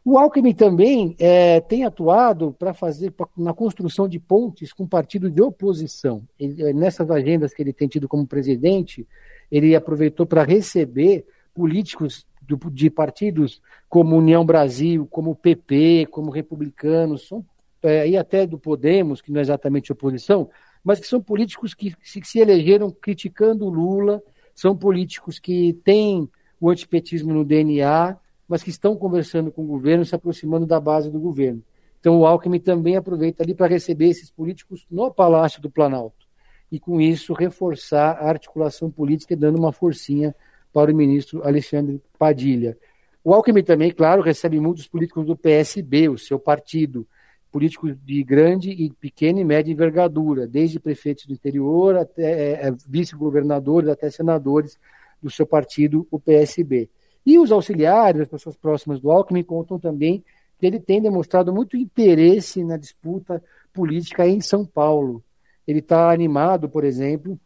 O 0.04 0.18
Alckmin 0.18 0.54
também 0.54 1.16
é, 1.20 1.60
tem 1.60 1.84
atuado 1.84 2.56
para 2.58 2.74
fazer 2.74 3.12
pra, 3.12 3.28
na 3.38 3.54
construção 3.54 4.08
de 4.08 4.20
pontes 4.20 4.74
com 4.74 4.88
partidos 4.88 5.32
de 5.32 5.42
oposição. 5.42 6.24
Ele, 6.40 6.64
é, 6.64 6.74
nessas 6.74 7.12
agendas 7.12 7.54
que 7.54 7.62
ele 7.62 7.74
tem 7.74 7.88
tido 7.88 8.08
como 8.08 8.26
presidente, 8.26 9.08
ele 9.52 9.76
aproveitou 9.76 10.26
para 10.26 10.44
receber 10.44 11.26
políticos 11.54 12.26
do, 12.42 12.58
de 12.72 12.90
partidos 12.90 13.62
como 13.88 14.18
União 14.18 14.44
Brasil, 14.44 15.08
como 15.12 15.36
PP, 15.36 16.08
como 16.10 16.32
Republicanos, 16.32 17.28
são 17.28 17.46
é, 17.84 18.10
e 18.10 18.18
até 18.18 18.46
do 18.46 18.60
Podemos, 18.60 19.22
que 19.22 19.32
não 19.32 19.40
é 19.40 19.42
exatamente 19.42 19.92
oposição, 19.92 20.50
mas 20.84 21.00
que 21.00 21.08
são 21.08 21.22
políticos 21.22 21.74
que 21.74 21.94
se, 22.02 22.22
se 22.24 22.40
elegeram 22.40 22.92
criticando 22.92 23.66
o 23.66 23.70
Lula, 23.70 24.22
são 24.54 24.76
políticos 24.76 25.40
que 25.40 25.74
têm 25.84 26.30
o 26.60 26.70
antipetismo 26.70 27.34
no 27.34 27.44
DNA, 27.44 28.18
mas 28.48 28.64
que 28.64 28.70
estão 28.70 28.96
conversando 28.96 29.52
com 29.52 29.64
o 29.64 29.68
governo, 29.68 30.06
se 30.06 30.14
aproximando 30.14 30.66
da 30.66 30.80
base 30.80 31.10
do 31.10 31.20
governo. 31.20 31.64
Então 32.00 32.20
o 32.20 32.26
Alckmin 32.26 32.60
também 32.60 32.98
aproveita 32.98 33.44
ali 33.44 33.54
para 33.54 33.68
receber 33.68 34.10
esses 34.10 34.30
políticos 34.30 34.86
no 34.90 35.12
Palácio 35.12 35.62
do 35.62 35.70
Planalto 35.70 36.28
e 36.72 36.80
com 36.80 37.02
isso 37.02 37.34
reforçar 37.34 38.18
a 38.18 38.30
articulação 38.30 38.90
política, 38.90 39.36
dando 39.36 39.60
uma 39.60 39.72
forcinha 39.72 40.34
para 40.72 40.92
o 40.92 40.96
ministro 40.96 41.44
Alexandre 41.44 42.02
Padilha. 42.18 42.78
O 43.24 43.34
Alckmin 43.34 43.64
também, 43.64 43.92
claro, 43.92 44.22
recebe 44.22 44.60
muitos 44.60 44.88
políticos 44.88 45.26
do 45.26 45.38
PSB, 45.38 46.10
o 46.10 46.18
seu 46.18 46.40
partido, 46.40 47.08
políticos 47.52 47.96
de 48.04 48.24
grande 48.24 48.72
e 48.72 48.90
pequena 48.92 49.40
e 49.40 49.44
média 49.44 49.72
envergadura, 49.72 50.48
desde 50.48 50.80
prefeitos 50.80 51.26
do 51.26 51.34
interior 51.34 51.98
até 51.98 52.24
é, 52.24 52.68
é, 52.68 52.72
vice-governadores 52.88 53.90
até 53.90 54.10
senadores 54.10 54.80
do 55.22 55.30
seu 55.30 55.46
partido, 55.46 56.08
o 56.10 56.20
PSB. 56.20 56.90
E 57.26 57.38
os 57.38 57.52
auxiliares, 57.52 58.22
as 58.22 58.28
pessoas 58.28 58.56
próximas 58.56 59.00
do 59.00 59.12
Alckmin, 59.12 59.44
contam 59.44 59.78
também 59.78 60.24
que 60.58 60.66
ele 60.66 60.80
tem 60.80 61.02
demonstrado 61.02 61.54
muito 61.54 61.76
interesse 61.76 62.64
na 62.64 62.78
disputa 62.78 63.44
política 63.74 64.28
em 64.28 64.40
São 64.42 64.66
Paulo. 64.66 65.24
Ele 65.68 65.80
está 65.80 66.12
animado, 66.12 66.70
por 66.70 66.84
exemplo, 66.84 67.40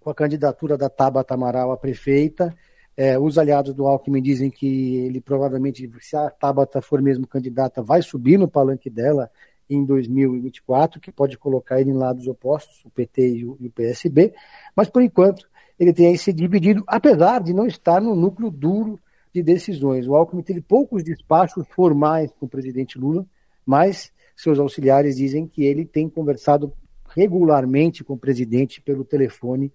com 0.00 0.10
a 0.10 0.14
candidatura 0.14 0.76
da 0.76 0.88
Tabata 0.88 1.34
Amaral 1.34 1.72
a 1.72 1.76
prefeita 1.76 2.54
é, 2.96 3.18
os 3.18 3.38
aliados 3.38 3.74
do 3.74 3.86
Alckmin 3.86 4.22
dizem 4.22 4.50
que 4.50 4.96
ele 4.96 5.20
provavelmente, 5.20 5.90
se 6.00 6.16
a 6.16 6.30
Tabata 6.30 6.82
for 6.82 7.00
mesmo 7.00 7.26
candidata, 7.26 7.82
vai 7.82 8.02
subir 8.02 8.38
no 8.38 8.48
palanque 8.48 8.90
dela 8.90 9.30
em 9.68 9.84
2024, 9.84 11.00
que 11.00 11.10
pode 11.10 11.38
colocar 11.38 11.80
ele 11.80 11.90
em 11.90 11.94
lados 11.94 12.26
opostos, 12.26 12.84
o 12.84 12.90
PT 12.90 13.36
e 13.36 13.44
o, 13.46 13.56
e 13.60 13.66
o 13.66 13.70
PSB, 13.70 14.34
mas 14.76 14.88
por 14.88 15.02
enquanto 15.02 15.48
ele 15.78 15.92
tem 15.92 16.08
aí 16.08 16.18
se 16.18 16.32
dividido, 16.32 16.84
apesar 16.86 17.42
de 17.42 17.52
não 17.52 17.66
estar 17.66 18.00
no 18.00 18.14
núcleo 18.14 18.50
duro 18.50 19.00
de 19.34 19.42
decisões. 19.42 20.06
O 20.06 20.14
Alckmin 20.14 20.42
teve 20.42 20.60
poucos 20.60 21.02
despachos 21.02 21.66
formais 21.68 22.30
com 22.38 22.46
o 22.46 22.48
presidente 22.48 22.98
Lula, 22.98 23.26
mas 23.64 24.12
seus 24.36 24.58
auxiliares 24.58 25.16
dizem 25.16 25.46
que 25.46 25.64
ele 25.64 25.84
tem 25.84 26.08
conversado 26.08 26.72
regularmente 27.08 28.04
com 28.04 28.14
o 28.14 28.18
presidente 28.18 28.80
pelo 28.80 29.04
telefone 29.04 29.72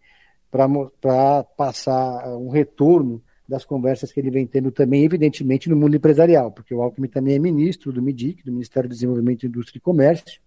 para 1.00 1.44
passar 1.44 2.36
um 2.38 2.50
retorno 2.50 3.22
das 3.48 3.64
conversas 3.64 4.12
que 4.12 4.20
ele 4.20 4.30
vem 4.30 4.46
tendo 4.46 4.72
também, 4.72 5.06
evidentemente, 5.06 5.70
no 5.70 5.76
mundo 5.76 5.96
empresarial, 5.96 6.52
porque 6.52 6.74
o 6.74 6.82
Alckmin 6.82 7.08
também 7.08 7.36
é 7.36 7.40
ministro 7.40 7.94
do 7.94 8.02
MIDIC, 8.02 8.44
do 8.44 8.52
Ministério 8.52 8.90
do 8.90 8.94
Desenvolvimento, 8.94 9.46
Indústria 9.46 9.78
e 9.78 9.82
Comércio, 9.82 10.42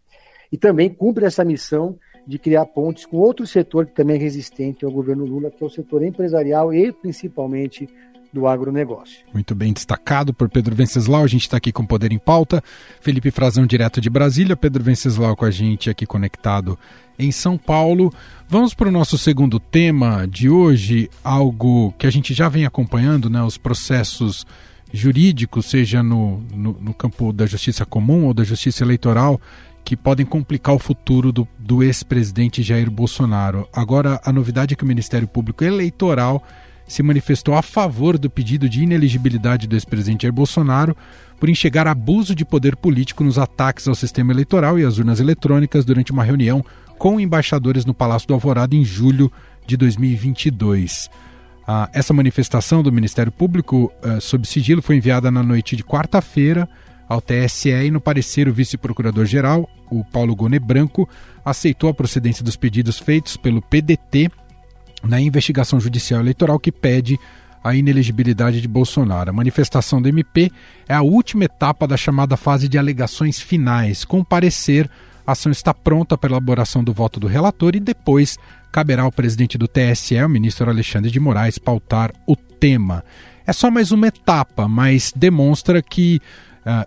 e 0.53 0.59
também 0.59 0.91
cumpre 0.91 1.25
essa 1.25 1.45
missão 1.45 1.99
de 2.27 2.39
criar 2.39 2.67
pontes 2.67 3.07
com 3.07 3.17
outro 3.17 3.47
setor 3.47 3.87
que 3.87 3.95
também 3.95 4.17
é 4.17 4.19
resistente 4.19 4.85
ao 4.85 4.91
governo 4.91 5.25
Lula, 5.25 5.51
que 5.51 5.63
é 5.63 5.67
o 5.67 5.71
setor 5.71 6.03
empresarial 6.03 6.75
e 6.75 6.93
principalmente 6.93 7.89
do 8.33 8.47
agronegócio. 8.47 9.25
Muito 9.33 9.55
bem 9.55 9.73
destacado 9.73 10.33
por 10.33 10.49
Pedro 10.49 10.75
Venceslau. 10.75 11.25
A 11.25 11.27
gente 11.27 11.43
está 11.43 11.57
aqui 11.57 11.73
com 11.73 11.85
Poder 11.85 12.13
em 12.13 12.19
Pauta. 12.19 12.63
Felipe 13.01 13.31
Frazão, 13.31 13.67
direto 13.67 14.01
de 14.01 14.09
Brasília. 14.09 14.57
Pedro 14.57 14.85
Venceslau 14.85 15.35
com 15.37 15.45
a 15.45 15.51
gente 15.51 15.91
aqui 15.91 16.07
conectado 16.07 16.79
em 17.19 17.33
São 17.33 17.59
Paulo. 17.59 18.13
Vamos 18.49 18.73
para 18.73 18.89
o 18.89 18.93
nosso 18.93 19.19
segundo 19.19 19.59
tema 19.59 20.27
de 20.27 20.49
hoje, 20.49 21.11
algo 21.23 21.93
que 21.99 22.07
a 22.07 22.11
gente 22.11 22.33
já 22.33 22.49
vem 22.49 22.65
acompanhando, 22.65 23.29
né? 23.29 23.43
Os 23.43 23.59
processos 23.59 24.47
jurídicos, 24.93 25.67
seja 25.67 26.03
no, 26.03 26.43
no, 26.55 26.73
no 26.81 26.95
campo 26.95 27.33
da 27.33 27.47
justiça 27.47 27.85
comum 27.85 28.27
ou 28.27 28.35
da 28.35 28.43
justiça 28.43 28.83
eleitoral, 28.83 29.41
que 29.85 29.97
podem 29.97 30.27
complicar 30.27 30.75
o 30.75 30.79
futuro 30.79 31.33
do, 31.33 31.47
do 31.59 31.83
ex-presidente 31.83 32.63
Jair 32.63 32.91
Bolsonaro. 32.91 33.69
Agora, 33.73 34.21
a 34.25 34.33
novidade 34.33 34.75
é 34.75 34.77
que 34.77 34.85
o 34.85 34.87
Ministério 34.87 35.29
Público 35.29 35.65
Eleitoral 35.65 36.43
se 36.91 37.03
manifestou 37.03 37.55
a 37.55 37.63
favor 37.63 38.19
do 38.19 38.29
pedido 38.29 38.69
de 38.69 38.83
ineligibilidade 38.83 39.67
do 39.67 39.77
ex-presidente 39.77 40.23
Jair 40.23 40.33
Bolsonaro 40.33 40.97
por 41.39 41.49
enxergar 41.49 41.87
abuso 41.87 42.35
de 42.35 42.45
poder 42.45 42.75
político 42.75 43.23
nos 43.23 43.39
ataques 43.39 43.87
ao 43.87 43.95
sistema 43.95 44.33
eleitoral 44.33 44.79
e 44.79 44.85
às 44.85 44.99
urnas 44.99 45.21
eletrônicas 45.21 45.85
durante 45.85 46.11
uma 46.11 46.25
reunião 46.25 46.65
com 46.99 47.21
embaixadores 47.21 47.87
no 47.87 47.95
Palácio 47.95 48.27
do 48.27 48.35
Alvorada 48.35 48.75
em 48.75 48.85
julho 48.85 49.31
de 49.67 49.77
2022. 49.77 51.09
Ah, 51.67 51.89
essa 51.93 52.13
manifestação 52.13 52.83
do 52.83 52.91
Ministério 52.91 53.31
Público 53.31 53.93
uh, 54.05 54.21
sob 54.21 54.47
sigilo 54.47 54.83
foi 54.83 54.97
enviada 54.97 55.31
na 55.31 55.43
noite 55.43 55.77
de 55.77 55.85
quarta-feira 55.85 56.69
ao 57.09 57.21
TSE 57.21 57.71
e 57.71 57.91
no 57.91 58.01
parecer 58.01 58.49
o 58.49 58.53
vice-procurador-geral, 58.53 59.69
o 59.91 60.05
Paulo 60.05 60.35
Gone 60.35 60.59
Branco, 60.59 61.09
aceitou 61.45 61.89
a 61.89 61.95
procedência 61.95 62.45
dos 62.45 62.57
pedidos 62.57 62.99
feitos 62.99 63.37
pelo 63.37 63.63
PDT 63.63 64.31
na 65.03 65.21
investigação 65.21 65.81
judicial 65.81 66.21
eleitoral 66.21 66.59
que 66.59 66.73
pede 66.73 67.19
a 67.63 67.75
inelegibilidade 67.75 68.61
de 68.61 68.69
Bolsonaro. 68.69 69.31
A 69.31 69.33
manifestação 69.33 70.01
do 70.01 70.09
MP 70.09 70.51
é 70.89 70.95
a 70.95 71.03
última 71.03 71.45
etapa 71.45 71.87
da 71.87 71.97
chamada 71.97 72.37
fase 72.37 72.69
de 72.69 72.79
alegações 72.79 73.39
finais. 73.39 74.05
Com 74.05 74.25
parecer, 74.25 74.91
a 75.27 75.33
ação 75.33 75.53
está 75.53 75.75
pronta 75.75 76.17
para 76.17 76.31
elaboração 76.31 76.83
do 76.83 76.93
voto 76.93 77.21
do 77.21 77.27
relator 77.27 77.77
e 77.77 77.81
depois 77.81 78.39
caberá 78.73 79.03
ao 79.03 79.13
presidente 79.13 79.59
do 79.59 79.69
TSE, 79.69 80.17
o 80.23 80.29
ministro 80.29 80.71
Alexandre 80.71 81.11
de 81.11 81.21
Moraes, 81.21 81.59
pautar 81.59 82.13
o 82.27 82.35
tema. 82.35 83.05
É 83.47 83.53
só 83.53 83.71
mais 83.71 83.91
uma 83.91 84.07
etapa, 84.07 84.69
mas 84.69 85.13
demonstra 85.15 85.83
que 85.83 86.21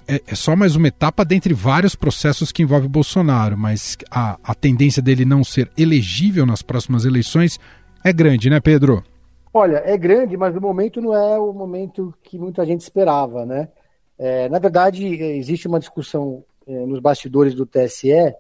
é, 0.08 0.21
é, 0.28 0.36
só 0.36 0.56
mais 0.56 0.76
uma 0.76 0.88
etapa 0.88 1.26
dentre 1.26 1.54
vários 1.54 1.95
processos 1.95 2.52
que 2.52 2.62
envolve 2.62 2.88
Bolsonaro, 2.88 3.58
mas 3.58 3.97
a, 4.10 4.38
a 4.43 4.54
tendência 4.54 5.02
dele 5.02 5.26
não 5.26 5.43
ser 5.43 5.69
elegível 5.78 6.45
nas 6.45 6.62
próximas 6.62 7.06
eleições 7.06 7.60
é 8.03 8.13
grande, 8.13 8.49
né, 8.49 8.59
Pedro? 8.59 9.03
Olha, 9.53 9.83
é 9.85 9.97
grande, 9.97 10.35
mas 10.35 10.55
o 10.55 10.61
momento 10.61 10.99
não 10.99 11.13
é 11.13 11.37
o 11.37 11.53
momento 11.53 12.13
que 12.23 12.39
muita 12.39 12.65
gente 12.65 12.81
esperava, 12.81 13.45
né? 13.45 13.69
É, 14.17 14.49
na 14.49 14.59
verdade, 14.59 15.05
existe 15.05 15.67
uma 15.67 15.79
discussão 15.79 16.43
é, 16.67 16.85
nos 16.85 16.99
bastidores 16.99 17.53
do 17.53 17.65
TSE 17.65 18.33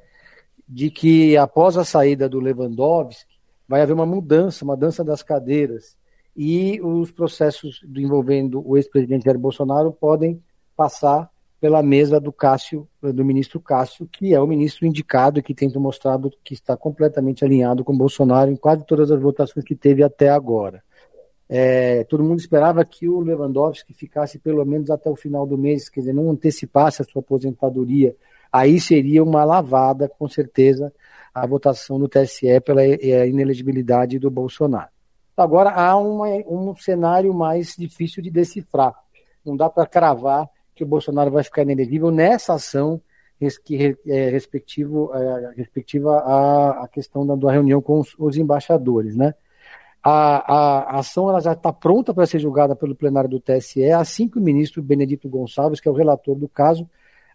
de 0.67 0.89
que 0.89 1.37
após 1.37 1.77
a 1.77 1.83
saída 1.83 2.27
do 2.27 2.39
Lewandowski 2.39 3.25
vai 3.67 3.81
haver 3.81 3.93
uma 3.93 4.05
mudança, 4.05 4.63
uma 4.63 4.77
dança 4.77 5.03
das 5.03 5.21
cadeiras 5.21 5.95
e 6.35 6.81
os 6.81 7.11
processos 7.11 7.81
envolvendo 7.95 8.67
o 8.67 8.75
ex-presidente 8.75 9.25
Jair 9.25 9.37
Bolsonaro 9.37 9.91
podem 9.91 10.41
passar 10.75 11.29
pela 11.63 11.81
mesa 11.81 12.19
do 12.19 12.29
Cássio, 12.29 12.85
do 13.01 13.23
ministro 13.23 13.57
Cássio, 13.57 14.05
que 14.05 14.33
é 14.33 14.41
o 14.41 14.45
ministro 14.45 14.85
indicado 14.85 15.39
e 15.39 15.41
que 15.41 15.53
tem 15.53 15.71
mostrado 15.75 16.29
que 16.43 16.53
está 16.53 16.75
completamente 16.75 17.45
alinhado 17.45 17.85
com 17.85 17.97
Bolsonaro 17.97 18.51
em 18.51 18.55
quase 18.57 18.85
todas 18.85 19.09
as 19.09 19.21
votações 19.21 19.63
que 19.63 19.73
teve 19.73 20.03
até 20.03 20.27
agora. 20.27 20.83
É, 21.47 22.03
todo 22.03 22.21
mundo 22.21 22.39
esperava 22.39 22.83
que 22.83 23.07
o 23.07 23.21
Lewandowski 23.21 23.93
ficasse 23.93 24.39
pelo 24.39 24.65
menos 24.65 24.89
até 24.89 25.09
o 25.09 25.15
final 25.15 25.47
do 25.47 25.57
mês, 25.57 25.87
quer 25.87 26.01
dizer, 26.01 26.11
não 26.11 26.29
antecipasse 26.29 27.01
a 27.01 27.05
sua 27.05 27.21
aposentadoria. 27.21 28.13
Aí 28.51 28.77
seria 28.77 29.23
uma 29.23 29.45
lavada, 29.45 30.09
com 30.09 30.27
certeza, 30.27 30.91
a 31.33 31.47
votação 31.47 31.97
no 31.97 32.09
TSE 32.09 32.59
pela 32.59 32.85
inelegibilidade 32.85 34.19
do 34.19 34.29
Bolsonaro. 34.29 34.89
Agora 35.37 35.69
há 35.69 35.95
uma, 35.95 36.27
um 36.45 36.75
cenário 36.75 37.33
mais 37.33 37.73
difícil 37.77 38.21
de 38.21 38.29
decifrar. 38.29 38.93
Não 39.45 39.55
dá 39.55 39.69
para 39.69 39.85
cravar 39.85 40.49
que 40.83 40.87
o 40.87 40.89
Bolsonaro 40.89 41.31
vai 41.31 41.43
ficar 41.43 41.63
inelegível 41.63 42.11
nessa 42.11 42.53
ação 42.53 43.01
que 43.63 43.97
é 44.07 44.29
respectivo, 44.29 45.11
é, 45.13 45.53
respectiva 45.55 46.17
à, 46.19 46.83
à 46.83 46.87
questão 46.87 47.25
da, 47.25 47.35
da, 47.35 47.51
reunião 47.51 47.81
com 47.81 47.99
os, 47.99 48.15
os 48.17 48.37
embaixadores, 48.37 49.15
né? 49.15 49.33
A, 50.01 50.53
a, 50.53 50.79
a, 50.95 50.99
ação 50.99 51.29
ela 51.29 51.39
já 51.39 51.53
está 51.53 51.71
pronta 51.71 52.13
para 52.13 52.25
ser 52.25 52.39
julgada 52.39 52.75
pelo 52.75 52.95
plenário 52.95 53.29
do 53.29 53.39
TSE 53.39 53.89
assim 53.91 54.27
que 54.27 54.37
o 54.37 54.41
ministro 54.41 54.83
Benedito 54.83 55.29
Gonçalves, 55.29 55.79
que 55.79 55.87
é 55.87 55.91
o 55.91 55.95
relator 55.95 56.35
do 56.35 56.47
caso, 56.47 56.89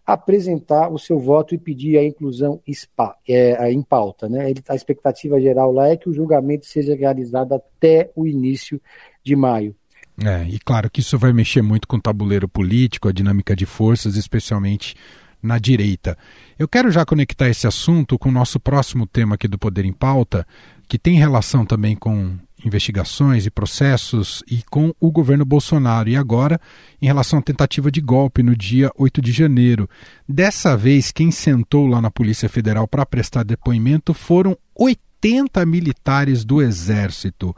apresentar 0.05 0.91
o 0.91 0.97
seu 0.97 1.19
voto 1.19 1.53
e 1.53 1.57
pedir 1.57 1.97
a 1.97 2.03
inclusão 2.03 2.61
SPA, 2.71 3.15
é, 3.27 3.71
em 3.71 3.81
pauta. 3.81 4.29
Né? 4.29 4.49
Ele, 4.49 4.61
a 4.67 4.75
expectativa 4.75 5.39
geral 5.41 5.71
lá 5.71 5.87
é 5.87 5.97
que 5.97 6.09
o 6.09 6.13
julgamento 6.13 6.65
seja 6.65 6.95
realizado 6.95 7.53
até 7.53 8.11
o 8.15 8.27
início 8.27 8.81
de 9.23 9.35
maio. 9.35 9.75
É, 10.23 10.47
e 10.49 10.59
claro 10.59 10.89
que 10.89 10.99
isso 10.99 11.17
vai 11.17 11.31
mexer 11.31 11.61
muito 11.61 11.87
com 11.87 11.97
o 11.97 12.01
tabuleiro 12.01 12.47
político, 12.47 13.07
a 13.07 13.11
dinâmica 13.11 13.55
de 13.55 13.65
forças, 13.65 14.15
especialmente 14.15 14.95
na 15.41 15.57
direita. 15.57 16.17
Eu 16.57 16.67
quero 16.67 16.91
já 16.91 17.05
conectar 17.05 17.47
esse 17.47 17.65
assunto 17.65 18.19
com 18.19 18.29
o 18.29 18.31
nosso 18.31 18.59
próximo 18.59 19.07
tema 19.07 19.35
aqui 19.35 19.47
do 19.47 19.57
Poder 19.57 19.85
em 19.85 19.93
Pauta, 19.93 20.45
que 20.87 20.99
tem 20.99 21.17
relação 21.17 21.65
também 21.65 21.95
com 21.95 22.37
investigações 22.65 23.45
e 23.45 23.51
processos 23.51 24.43
e 24.49 24.61
com 24.69 24.93
o 24.99 25.11
governo 25.11 25.45
Bolsonaro. 25.45 26.09
E 26.09 26.17
agora, 26.17 26.59
em 27.01 27.05
relação 27.05 27.39
à 27.39 27.41
tentativa 27.41 27.89
de 27.89 28.01
golpe 28.01 28.43
no 28.43 28.55
dia 28.55 28.91
8 28.97 29.21
de 29.21 29.31
janeiro. 29.31 29.89
Dessa 30.27 30.75
vez, 30.75 31.11
quem 31.11 31.31
sentou 31.31 31.87
lá 31.87 32.01
na 32.01 32.11
Polícia 32.11 32.49
Federal 32.49 32.87
para 32.87 33.05
prestar 33.05 33.43
depoimento 33.43 34.13
foram 34.13 34.57
80 34.75 35.65
militares 35.65 36.43
do 36.43 36.61
Exército. 36.61 37.55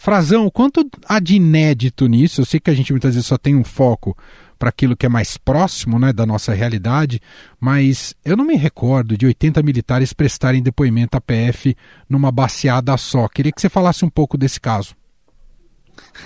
Frazão, 0.00 0.48
quanto 0.48 0.88
há 1.06 1.20
de 1.20 1.36
inédito 1.36 2.06
nisso? 2.06 2.40
Eu 2.40 2.46
sei 2.46 2.58
que 2.58 2.70
a 2.70 2.74
gente 2.74 2.90
muitas 2.90 3.14
vezes 3.14 3.26
só 3.26 3.36
tem 3.36 3.54
um 3.54 3.62
foco 3.62 4.16
para 4.58 4.70
aquilo 4.70 4.96
que 4.96 5.04
é 5.04 5.10
mais 5.10 5.36
próximo 5.36 5.98
né, 5.98 6.10
da 6.10 6.24
nossa 6.24 6.54
realidade, 6.54 7.20
mas 7.60 8.14
eu 8.24 8.34
não 8.34 8.46
me 8.46 8.56
recordo 8.56 9.14
de 9.14 9.26
80 9.26 9.62
militares 9.62 10.14
prestarem 10.14 10.62
depoimento 10.62 11.18
à 11.18 11.20
PF 11.20 11.76
numa 12.08 12.32
baseada 12.32 12.96
só. 12.96 13.28
Queria 13.28 13.52
que 13.52 13.60
você 13.60 13.68
falasse 13.68 14.02
um 14.02 14.08
pouco 14.08 14.38
desse 14.38 14.58
caso. 14.58 14.96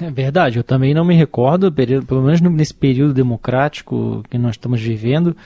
É 0.01 0.09
verdade, 0.09 0.57
eu 0.57 0.63
também 0.63 0.95
não 0.95 1.05
me 1.05 1.17
recordo, 1.17 1.73
pelo 1.73 2.23
menos 2.23 2.41
nesse 2.41 2.75
período 2.75 3.13
democrático 3.13 4.23
que 4.31 4.39
nós 4.39 4.53
estamos 4.53 4.81
vivendo, 4.81 5.37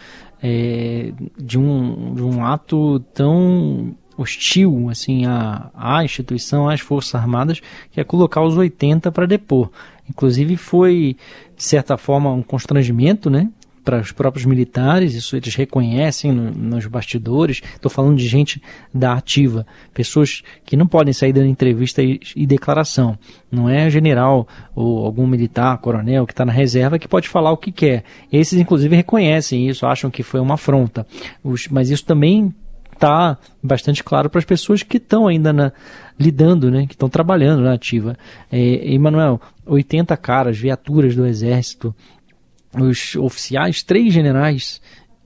é, 0.43 1.15
de, 1.39 1.59
um, 1.59 2.15
de 2.15 2.23
um 2.23 2.45
ato 2.45 3.01
tão 3.15 3.97
hostil 4.19 4.89
assim 4.91 5.25
à, 5.25 5.71
à 5.73 6.05
instituição, 6.05 6.69
às 6.69 6.81
Forças 6.81 7.15
Armadas, 7.15 7.61
que 7.93 8.01
é 8.01 8.05
colocar 8.05 8.43
os 8.43 8.57
80 8.57 9.13
para 9.13 9.27
depor. 9.27 9.71
Inclusive 10.11 10.57
foi, 10.57 11.17
de 11.57 11.65
certa 11.65 11.97
forma, 11.97 12.33
um 12.33 12.43
constrangimento, 12.43 13.31
né? 13.31 13.49
Para 13.85 14.01
os 14.01 14.13
próprios 14.13 14.45
militares, 14.45 15.15
isso 15.15 15.35
eles 15.35 15.55
reconhecem 15.55 16.31
no, 16.31 16.51
nos 16.51 16.85
bastidores. 16.85 17.63
Estou 17.75 17.91
falando 17.91 18.19
de 18.19 18.29
gente 18.29 18.61
da 18.93 19.15
ativa, 19.15 19.67
pessoas 19.95 20.43
que 20.67 20.77
não 20.77 20.87
podem 20.87 21.15
sair 21.15 21.33
dando 21.33 21.47
entrevista 21.47 22.03
e, 22.03 22.21
e 22.37 22.47
declaração. 22.47 23.19
Não 23.51 23.67
é 23.67 23.89
general 23.89 24.47
ou 24.75 25.07
algum 25.07 25.27
militar, 25.27 25.79
coronel 25.79 26.27
que 26.27 26.35
está 26.35 26.45
na 26.45 26.53
reserva 26.53 26.99
que 26.99 27.09
pode 27.09 27.29
falar 27.29 27.51
o 27.51 27.57
que 27.57 27.73
quer. 27.73 28.05
Esses, 28.31 28.59
inclusive, 28.59 28.95
reconhecem 28.95 29.67
isso, 29.69 29.87
acham 29.87 30.11
que 30.11 30.23
foi 30.23 30.41
uma 30.41 30.55
afronta. 30.55 31.07
Os, 31.43 31.67
mas 31.69 31.89
isso 31.89 32.05
também 32.05 32.55
está 32.99 33.39
bastante 33.63 34.03
claro 34.03 34.29
para 34.29 34.41
as 34.41 34.45
pessoas 34.45 34.83
que 34.83 34.99
estão 34.99 35.27
ainda 35.27 35.53
na, 35.53 35.73
lidando, 36.19 36.71
né, 36.71 36.87
que 36.87 36.95
estão 36.95 37.09
trabalhando 37.09 37.63
na 37.63 37.73
ativa. 37.73 38.17
É, 38.51 38.93
Emanuel, 38.93 39.41
80 39.65 40.17
caras, 40.17 40.59
viaturas 40.59 41.15
do 41.15 41.25
Exército, 41.25 41.95
os 42.75 43.15
oficiais, 43.17 43.83
três 43.83 44.13
generais, 44.13 44.81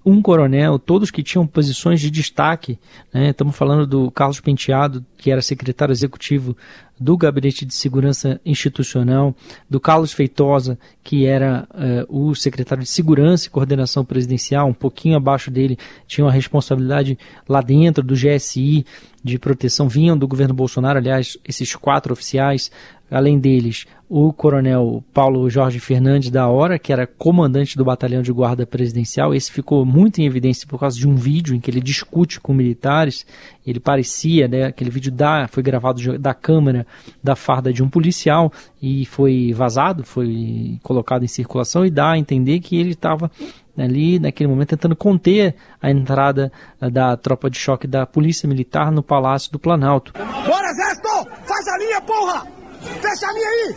um 0.05 0.21
coronel, 0.21 0.79
todos 0.79 1.11
que 1.11 1.23
tinham 1.23 1.47
posições 1.47 2.01
de 2.01 2.11
destaque. 2.11 2.79
Né? 3.13 3.31
Estamos 3.31 3.57
falando 3.57 3.87
do 3.87 4.11
Carlos 4.11 4.41
Penteado, 4.41 5.05
que 5.17 5.31
era 5.31 5.41
secretário 5.41 5.93
executivo 5.93 6.57
do 7.03 7.17
Gabinete 7.17 7.67
de 7.67 7.75
Segurança 7.75 8.41
Institucional, 8.47 9.35
do 9.69 9.81
Carlos 9.81 10.13
Feitosa, 10.13 10.79
que 11.03 11.27
era 11.27 11.67
uh, 12.09 12.29
o 12.31 12.35
secretário 12.35 12.85
de 12.85 12.89
Segurança 12.89 13.47
e 13.47 13.51
Coordenação 13.51 14.05
Presidencial, 14.05 14.69
um 14.69 14.75
pouquinho 14.75 15.17
abaixo 15.17 15.51
dele, 15.51 15.77
tinha 16.07 16.25
uma 16.25 16.33
responsabilidade 16.33 17.19
lá 17.49 17.61
dentro 17.61 18.03
do 18.05 18.15
GSI 18.15 18.87
de 19.23 19.39
proteção, 19.39 19.89
vinham 19.89 20.17
do 20.17 20.27
governo 20.27 20.55
Bolsonaro, 20.55 20.99
aliás, 20.99 21.37
esses 21.47 21.75
quatro 21.77 22.13
oficiais, 22.13 22.71
além 23.11 23.39
deles, 23.39 23.87
o 24.09 24.33
coronel 24.33 25.03
Paulo 25.13 25.49
Jorge 25.49 25.79
Fernandes 25.79 26.31
da 26.31 26.49
Hora, 26.49 26.79
que 26.79 26.93
era 26.93 27.07
comandante 27.07 27.77
do 27.77 27.85
batalhão 27.85 28.21
de 28.21 28.33
guarda 28.33 28.67
presidencial. 28.67 29.35
Esse 29.35 29.51
ficou 29.51 29.85
muito 29.87 30.21
em 30.21 30.27
evidência 30.27 30.67
por 30.67 30.79
causa 30.79 30.99
de 30.99 31.09
um 31.09 31.15
vídeo 31.15 31.55
em 31.55 31.61
que 31.61 31.71
ele 31.71 31.81
discute 31.81 32.41
com 32.41 32.53
militares. 32.53 33.25
Ele 33.67 33.81
parecia, 33.81 34.49
né, 34.49 34.65
aquele 34.65 34.91
vídeo 34.91 35.13
da, 35.13 35.49
foi 35.49 35.63
gravado 35.63 36.19
da 36.19 36.35
câmera 36.35 36.87
da 37.23 37.37
farda 37.37 37.73
de 37.73 37.83
um 37.83 37.89
policial 37.89 38.53
e 38.81 39.07
foi 39.07 39.53
vazado, 39.55 40.05
foi 40.05 40.79
colocado 40.83 41.25
em 41.25 41.29
circulação 41.29 41.85
e 41.85 41.91
dá 41.91 42.13
a 42.13 42.19
entender 42.19 42.61
que 42.61 42.79
ele 42.79 42.93
estava 42.93 43.31
ali 43.77 44.19
naquele 44.19 44.49
momento 44.49 44.71
tentando 44.71 44.97
conter 44.97 45.55
a 45.81 45.91
entrada 45.91 46.53
da 46.81 47.17
tropa 47.17 47.49
de 47.49 47.59
choque 47.59 47.87
da 47.87 48.07
polícia 48.07 48.49
militar 48.49 48.93
no 48.93 49.03
Palácio 49.03 49.51
do 49.51 49.59
Planalto. 49.59 50.13
Bora, 50.13 50.69
Exército! 50.71 51.29
Faz 51.45 51.69
a 51.69 51.79
linha, 51.79 52.01
porra! 52.03 52.47
Fecha 52.81 53.27
a 53.27 53.33
linha 53.33 53.49
aí! 53.49 53.77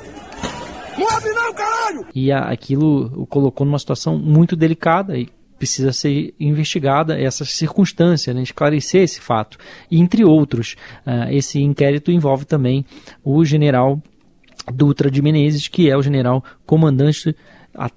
Não 0.98 1.10
abre 1.10 1.30
não, 1.34 1.54
caralho! 1.54 2.08
E 2.14 2.32
aquilo 2.32 3.12
o 3.22 3.26
colocou 3.26 3.66
numa 3.66 3.80
situação 3.80 4.18
muito 4.18 4.56
delicada 4.56 5.18
e 5.18 5.30
precisa 5.58 5.92
ser 5.92 6.34
investigada 6.40 7.20
essa 7.20 7.46
circunstância, 7.46 8.34
né, 8.34 8.42
esclarecer 8.42 9.02
esse 9.02 9.22
fato. 9.22 9.58
E, 9.90 10.00
entre 10.00 10.24
outros, 10.24 10.76
uh, 11.06 11.32
esse 11.32 11.62
inquérito 11.62 12.12
envolve 12.12 12.46
também 12.46 12.86
o 13.24 13.44
general 13.46 14.02
Dutra 14.74 15.12
de 15.12 15.22
Menezes, 15.22 15.68
que 15.68 15.90
é 15.90 15.98
o 15.98 16.02
general 16.02 16.44
comandante, 16.66 17.36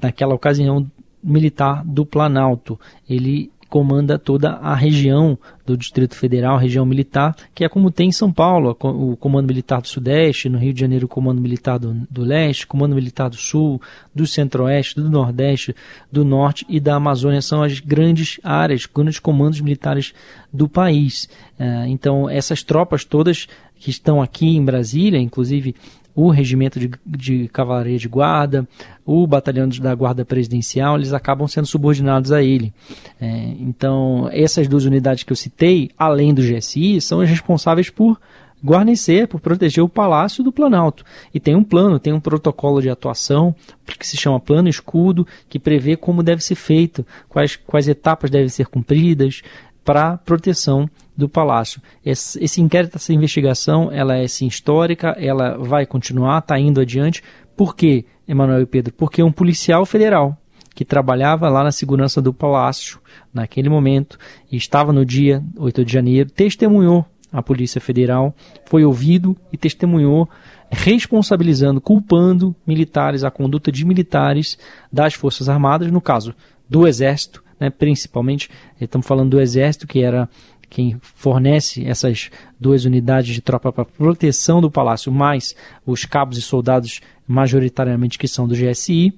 naquela 0.02 0.34
ocasião, 0.34 0.90
militar 1.22 1.84
do 1.84 2.04
Planalto. 2.04 2.78
Ele 3.08 3.50
comanda 3.68 4.18
toda 4.18 4.52
a 4.52 4.74
região 4.74 5.38
do 5.66 5.76
Distrito 5.76 6.14
Federal, 6.16 6.56
região 6.56 6.86
militar, 6.86 7.36
que 7.54 7.64
é 7.64 7.68
como 7.68 7.90
tem 7.90 8.08
em 8.08 8.12
São 8.12 8.32
Paulo, 8.32 8.76
o 8.80 9.16
Comando 9.16 9.46
Militar 9.46 9.82
do 9.82 9.88
Sudeste, 9.88 10.48
no 10.48 10.58
Rio 10.58 10.72
de 10.72 10.80
Janeiro 10.80 11.04
o 11.04 11.08
Comando 11.08 11.40
Militar 11.40 11.78
do, 11.78 11.94
do 12.10 12.22
Leste, 12.22 12.66
Comando 12.66 12.94
Militar 12.94 13.28
do 13.28 13.36
Sul, 13.36 13.80
do 14.14 14.26
Centro-Oeste, 14.26 14.96
do 14.96 15.10
Nordeste, 15.10 15.74
do 16.10 16.24
Norte 16.24 16.64
e 16.68 16.80
da 16.80 16.94
Amazônia, 16.94 17.42
são 17.42 17.62
as 17.62 17.80
grandes 17.80 18.40
áreas, 18.42 18.86
grandes 18.86 19.18
comandos 19.18 19.60
militares 19.60 20.14
do 20.52 20.68
país. 20.68 21.28
É, 21.58 21.86
então, 21.88 22.28
essas 22.30 22.62
tropas 22.62 23.04
todas 23.04 23.46
que 23.78 23.90
estão 23.90 24.22
aqui 24.22 24.56
em 24.56 24.64
Brasília, 24.64 25.20
inclusive 25.20 25.74
o 26.20 26.30
regimento 26.30 26.80
de, 26.80 26.90
de 27.06 27.46
cavalaria 27.48 27.96
de 27.96 28.08
guarda, 28.08 28.66
o 29.06 29.24
batalhão 29.24 29.68
da 29.68 29.94
guarda 29.94 30.24
presidencial, 30.24 30.96
eles 30.96 31.12
acabam 31.12 31.46
sendo 31.46 31.66
subordinados 31.66 32.32
a 32.32 32.42
ele. 32.42 32.72
É, 33.20 33.54
então, 33.60 34.28
essas 34.32 34.66
duas 34.66 34.84
unidades 34.84 35.22
que 35.22 35.32
eu 35.32 35.36
citei, 35.36 35.92
além 35.96 36.34
do 36.34 36.42
GSI, 36.42 37.00
são 37.00 37.20
as 37.20 37.30
responsáveis 37.30 37.88
por 37.88 38.18
guarnecer, 38.64 39.28
por 39.28 39.40
proteger 39.40 39.84
o 39.84 39.88
Palácio 39.88 40.42
do 40.42 40.50
Planalto. 40.50 41.04
E 41.32 41.38
tem 41.38 41.54
um 41.54 41.62
plano, 41.62 42.00
tem 42.00 42.12
um 42.12 42.18
protocolo 42.18 42.82
de 42.82 42.90
atuação, 42.90 43.54
que 43.86 44.06
se 44.06 44.16
chama 44.16 44.40
Plano 44.40 44.68
Escudo, 44.68 45.24
que 45.48 45.58
prevê 45.58 45.96
como 45.96 46.22
deve 46.22 46.42
ser 46.42 46.56
feito, 46.56 47.06
quais, 47.28 47.54
quais 47.54 47.86
etapas 47.86 48.28
devem 48.28 48.48
ser 48.48 48.66
cumpridas 48.66 49.42
para 49.88 50.18
proteção 50.18 50.86
do 51.16 51.30
Palácio. 51.30 51.80
Esse, 52.04 52.44
esse 52.44 52.60
inquérito, 52.60 52.96
essa 52.96 53.10
investigação, 53.10 53.90
ela 53.90 54.18
é 54.18 54.28
sim 54.28 54.46
histórica, 54.46 55.16
ela 55.18 55.56
vai 55.56 55.86
continuar, 55.86 56.40
está 56.40 56.60
indo 56.60 56.78
adiante. 56.78 57.22
Por 57.56 57.74
quê, 57.74 58.04
Emanuel 58.28 58.60
e 58.60 58.66
Pedro? 58.66 58.92
Porque 58.92 59.22
um 59.22 59.32
policial 59.32 59.86
federal 59.86 60.36
que 60.74 60.84
trabalhava 60.84 61.48
lá 61.48 61.64
na 61.64 61.72
segurança 61.72 62.20
do 62.20 62.34
palácio 62.34 63.00
naquele 63.32 63.70
momento 63.70 64.18
e 64.52 64.58
estava 64.58 64.92
no 64.92 65.06
dia 65.06 65.42
8 65.56 65.82
de 65.86 65.90
janeiro, 65.90 66.28
testemunhou 66.28 67.06
a 67.32 67.42
Polícia 67.42 67.80
Federal, 67.80 68.36
foi 68.66 68.84
ouvido 68.84 69.34
e 69.50 69.56
testemunhou 69.56 70.28
responsabilizando, 70.70 71.80
culpando 71.80 72.54
militares, 72.66 73.24
a 73.24 73.30
conduta 73.30 73.72
de 73.72 73.86
militares 73.86 74.58
das 74.92 75.14
Forças 75.14 75.48
Armadas, 75.48 75.90
no 75.90 76.00
caso 76.02 76.34
do 76.68 76.86
Exército, 76.86 77.42
né, 77.58 77.70
principalmente, 77.70 78.50
estamos 78.80 79.06
falando 79.06 79.30
do 79.30 79.40
Exército, 79.40 79.86
que 79.86 80.02
era 80.02 80.28
quem 80.70 80.98
fornece 81.00 81.84
essas 81.86 82.30
duas 82.60 82.84
unidades 82.84 83.34
de 83.34 83.40
tropa 83.40 83.72
para 83.72 83.84
proteção 83.84 84.60
do 84.60 84.70
palácio, 84.70 85.10
mais 85.10 85.56
os 85.86 86.04
cabos 86.04 86.36
e 86.36 86.42
soldados, 86.42 87.00
majoritariamente 87.26 88.18
que 88.18 88.28
são 88.28 88.46
do 88.46 88.54
GSI, 88.54 89.14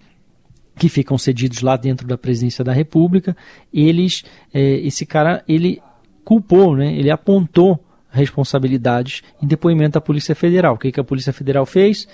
que 0.77 0.89
ficam 0.89 1.19
cedidos 1.19 1.61
lá 1.61 1.77
dentro 1.77 2.07
da 2.07 2.17
presidência 2.17 2.65
da 2.65 2.73
República, 2.73 3.37
eles, 3.73 4.23
é, 4.55 4.77
esse 4.79 5.05
cara, 5.05 5.45
ele 5.47 5.83
culpou, 6.25 6.77
né, 6.77 6.95
ele 6.95 7.11
apontou 7.11 7.85
responsabilidades 8.11 9.23
em 9.43 9.47
depoimento 9.47 9.99
à 9.99 10.01
Polícia 10.01 10.35
Federal. 10.35 10.75
O 10.75 10.79
que, 10.79 10.91
que 10.91 11.01
a 11.01 11.05
Polícia 11.05 11.33
Federal 11.33 11.67
fez? 11.67 12.09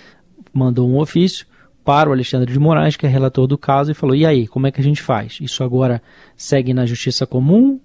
Mandou 0.52 0.88
um 0.88 0.98
ofício 0.98 1.46
para 1.86 2.10
o 2.10 2.12
Alexandre 2.12 2.52
de 2.52 2.58
Moraes, 2.58 2.96
que 2.96 3.06
é 3.06 3.08
relator 3.08 3.46
do 3.46 3.56
caso, 3.56 3.92
e 3.92 3.94
falou: 3.94 4.16
e 4.16 4.26
aí, 4.26 4.48
como 4.48 4.66
é 4.66 4.72
que 4.72 4.80
a 4.80 4.84
gente 4.84 5.00
faz? 5.00 5.38
Isso 5.40 5.62
agora 5.62 6.02
segue 6.36 6.74
na 6.74 6.84
Justiça 6.84 7.24
Comum? 7.24 7.80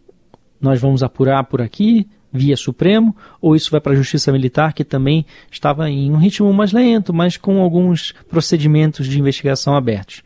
Nós 0.60 0.82
vamos 0.82 1.04
apurar 1.04 1.44
por 1.44 1.62
aqui, 1.62 2.08
via 2.34 2.58
Supremo, 2.58 3.16
ou 3.40 3.56
isso 3.56 3.70
vai 3.70 3.80
para 3.80 3.94
a 3.94 3.96
Justiça 3.96 4.32
Militar, 4.32 4.74
que 4.74 4.84
também 4.84 5.24
estava 5.52 5.88
em 5.88 6.12
um 6.12 6.18
ritmo 6.18 6.52
mais 6.52 6.72
lento, 6.72 7.14
mas 7.14 7.38
com 7.38 7.62
alguns 7.62 8.14
procedimentos 8.28 9.06
de 9.08 9.20
investigação 9.20 9.76
abertos 9.76 10.24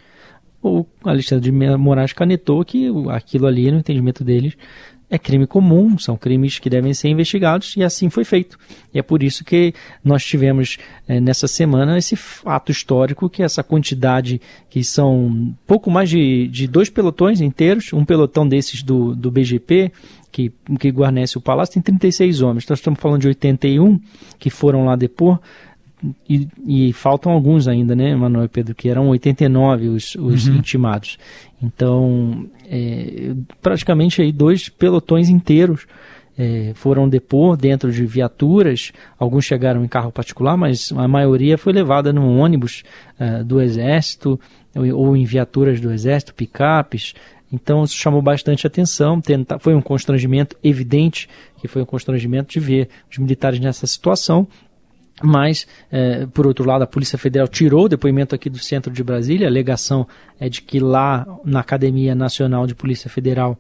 o 0.68 0.86
Alexandre 1.04 1.52
de 1.52 1.78
Moraes 1.78 2.12
canetou 2.12 2.66
que 2.66 2.92
aquilo 3.10 3.46
ali, 3.46 3.72
no 3.72 3.78
entendimento 3.78 4.24
deles, 4.24 4.58
é 5.10 5.20
crime 5.20 5.46
comum, 5.46 5.98
são 5.98 6.18
crimes 6.18 6.58
que 6.58 6.70
devem 6.70 6.94
ser 6.94 7.10
investigados 7.10 7.76
e 7.78 7.84
assim 7.84 8.10
foi 8.10 8.24
feito. 8.24 8.58
E 8.94 9.00
é 9.00 9.04
por 9.04 9.22
isso 9.22 9.44
que 9.44 9.74
nós 10.04 10.24
tivemos 10.26 10.78
é, 11.08 11.20
nessa 11.20 11.48
semana 11.48 11.98
esse 11.98 12.16
fato 12.16 12.72
histórico, 12.72 13.30
que 13.30 13.44
essa 13.44 13.64
quantidade, 13.64 14.42
que 14.70 14.84
são 14.84 15.56
pouco 15.68 15.92
mais 15.92 16.10
de, 16.10 16.48
de 16.48 16.68
dois 16.68 16.90
pelotões 16.90 17.40
inteiros, 17.40 17.94
um 17.94 18.04
pelotão 18.04 18.48
desses 18.48 18.82
do, 18.82 19.16
do 19.16 19.30
BGP, 19.30 19.92
que, 20.32 20.52
que 20.80 20.90
guarnece 20.90 21.38
o 21.38 21.42
palácio, 21.42 21.76
tem 21.76 21.84
36 21.84 22.42
homens. 22.42 22.64
Então, 22.66 22.74
nós 22.74 22.80
estamos 22.80 23.00
falando 23.00 23.22
de 23.22 23.28
81 23.30 23.98
que 24.38 24.50
foram 24.50 24.84
lá 24.84 24.98
depor, 24.98 25.40
e, 26.30 26.48
e, 26.66 26.94
faltam 26.94 27.32
alguns 27.32 27.68
ainda, 27.68 27.96
né, 27.96 28.16
Manuel 28.16 28.46
e 28.46 28.50
Pedro, 28.50 28.76
que 28.76 28.90
eram 28.90 29.10
89 29.10 29.90
os, 29.90 30.16
os 30.16 30.48
uhum. 30.48 30.56
intimados. 30.56 31.18
Então, 31.62 32.48
é, 32.70 33.34
praticamente 33.62 34.22
aí 34.22 34.32
dois 34.32 34.70
pelotões 34.70 35.30
inteiros 35.30 35.88
é, 36.38 36.72
foram 36.76 37.08
depor 37.08 37.56
dentro 37.56 37.92
de 37.92 38.06
viaturas. 38.06 38.92
Alguns 39.18 39.46
chegaram 39.46 39.84
em 39.84 39.88
carro 39.88 40.12
particular, 40.12 40.58
mas 40.58 40.92
a 40.92 41.08
maioria 41.08 41.58
foi 41.58 41.74
levada 41.74 42.12
num 42.12 42.40
ônibus 42.40 42.84
é, 43.18 43.44
do 43.44 43.62
Exército 43.62 44.40
ou, 44.76 45.08
ou 45.08 45.18
em 45.18 45.24
viaturas 45.24 45.80
do 45.80 45.92
Exército, 45.92 46.34
picapes. 46.34 47.14
Então 47.52 47.84
isso 47.84 47.96
chamou 47.96 48.22
bastante 48.22 48.68
atenção. 48.68 49.22
Tenta, 49.22 49.58
foi 49.60 49.74
um 49.74 49.82
constrangimento 49.82 50.58
evidente 50.64 51.30
que 51.58 51.68
foi 51.68 51.82
um 51.82 51.86
constrangimento 51.86 52.52
de 52.52 52.60
ver 52.60 52.90
os 53.10 53.18
militares 53.18 53.60
nessa 53.60 53.88
situação 53.88 54.48
mas, 55.24 55.66
é, 55.92 56.26
por 56.28 56.46
outro 56.46 56.66
lado, 56.66 56.84
a 56.84 56.88
Polícia 56.88 57.18
Federal 57.18 57.48
tirou 57.48 57.86
o 57.86 57.90
depoimento 57.90 58.36
aqui 58.36 58.50
do 58.50 58.60
centro 58.60 58.92
de 58.92 59.04
Brasília. 59.04 59.48
A 59.48 59.50
alegação 59.50 60.08
é 60.40 60.50
de 60.50 60.62
que 60.62 60.80
lá 60.80 61.26
na 61.46 61.62
Academia 61.62 62.14
Nacional 62.14 62.68
de 62.68 62.76
Polícia 62.76 63.10
Federal 63.10 63.58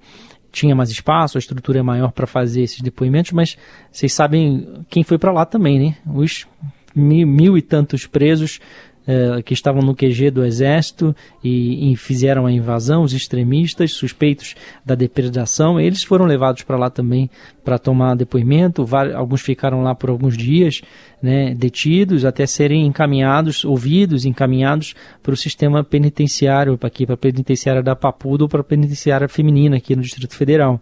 tinha 0.51 0.75
mais 0.75 0.89
espaço, 0.89 1.37
a 1.37 1.39
estrutura 1.39 1.79
é 1.79 1.81
maior 1.81 2.11
para 2.11 2.25
fazer 2.25 2.61
esses 2.61 2.79
depoimentos, 2.81 3.31
mas 3.33 3.57
vocês 3.91 4.13
sabem 4.13 4.85
quem 4.89 5.03
foi 5.03 5.17
para 5.17 5.31
lá 5.31 5.45
também, 5.45 5.79
né? 5.79 5.97
Os 6.05 6.47
mil, 6.95 7.27
mil 7.27 7.57
e 7.57 7.61
tantos 7.61 8.05
presos 8.07 8.61
eh, 9.07 9.43
que 9.43 9.53
estavam 9.53 9.83
no 9.83 9.93
QG 9.93 10.31
do 10.31 10.43
Exército 10.43 11.15
e, 11.43 11.91
e, 11.91 11.95
fizeram 11.95 12.47
a 12.47 12.51
invasão, 12.51 13.03
os 13.03 13.13
extremistas 13.13 13.91
suspeitos 13.91 14.55
da 14.83 14.95
depredação, 14.95 15.79
eles 15.79 16.03
foram 16.03 16.25
levados 16.25 16.63
para 16.63 16.75
lá 16.75 16.89
também 16.89 17.29
para 17.65 17.79
tomar 17.79 18.15
depoimento. 18.15 18.87
Alguns 19.15 19.41
ficaram 19.41 19.81
lá 19.81 19.95
por 19.95 20.11
alguns 20.11 20.37
dias, 20.37 20.81
né, 21.21 21.55
detidos, 21.55 22.23
até 22.23 22.45
serem 22.45 22.85
encaminhados, 22.85 23.65
ouvidos, 23.65 24.23
encaminhados 24.23 24.93
para 25.23 25.33
o 25.33 25.37
sistema 25.37 25.83
penitenciário, 25.83 26.77
aqui, 26.83 27.05
para 27.05 27.15
a 27.15 27.17
penitenciária 27.17 27.81
da 27.81 27.95
Papuda 27.95 28.43
ou 28.43 28.49
para 28.49 28.61
a 28.61 28.63
penitenciária 28.63 29.27
feminina 29.27 29.77
aqui 29.77 29.95
no 29.95 30.03
Distrito 30.03 30.35
Federal. 30.35 30.79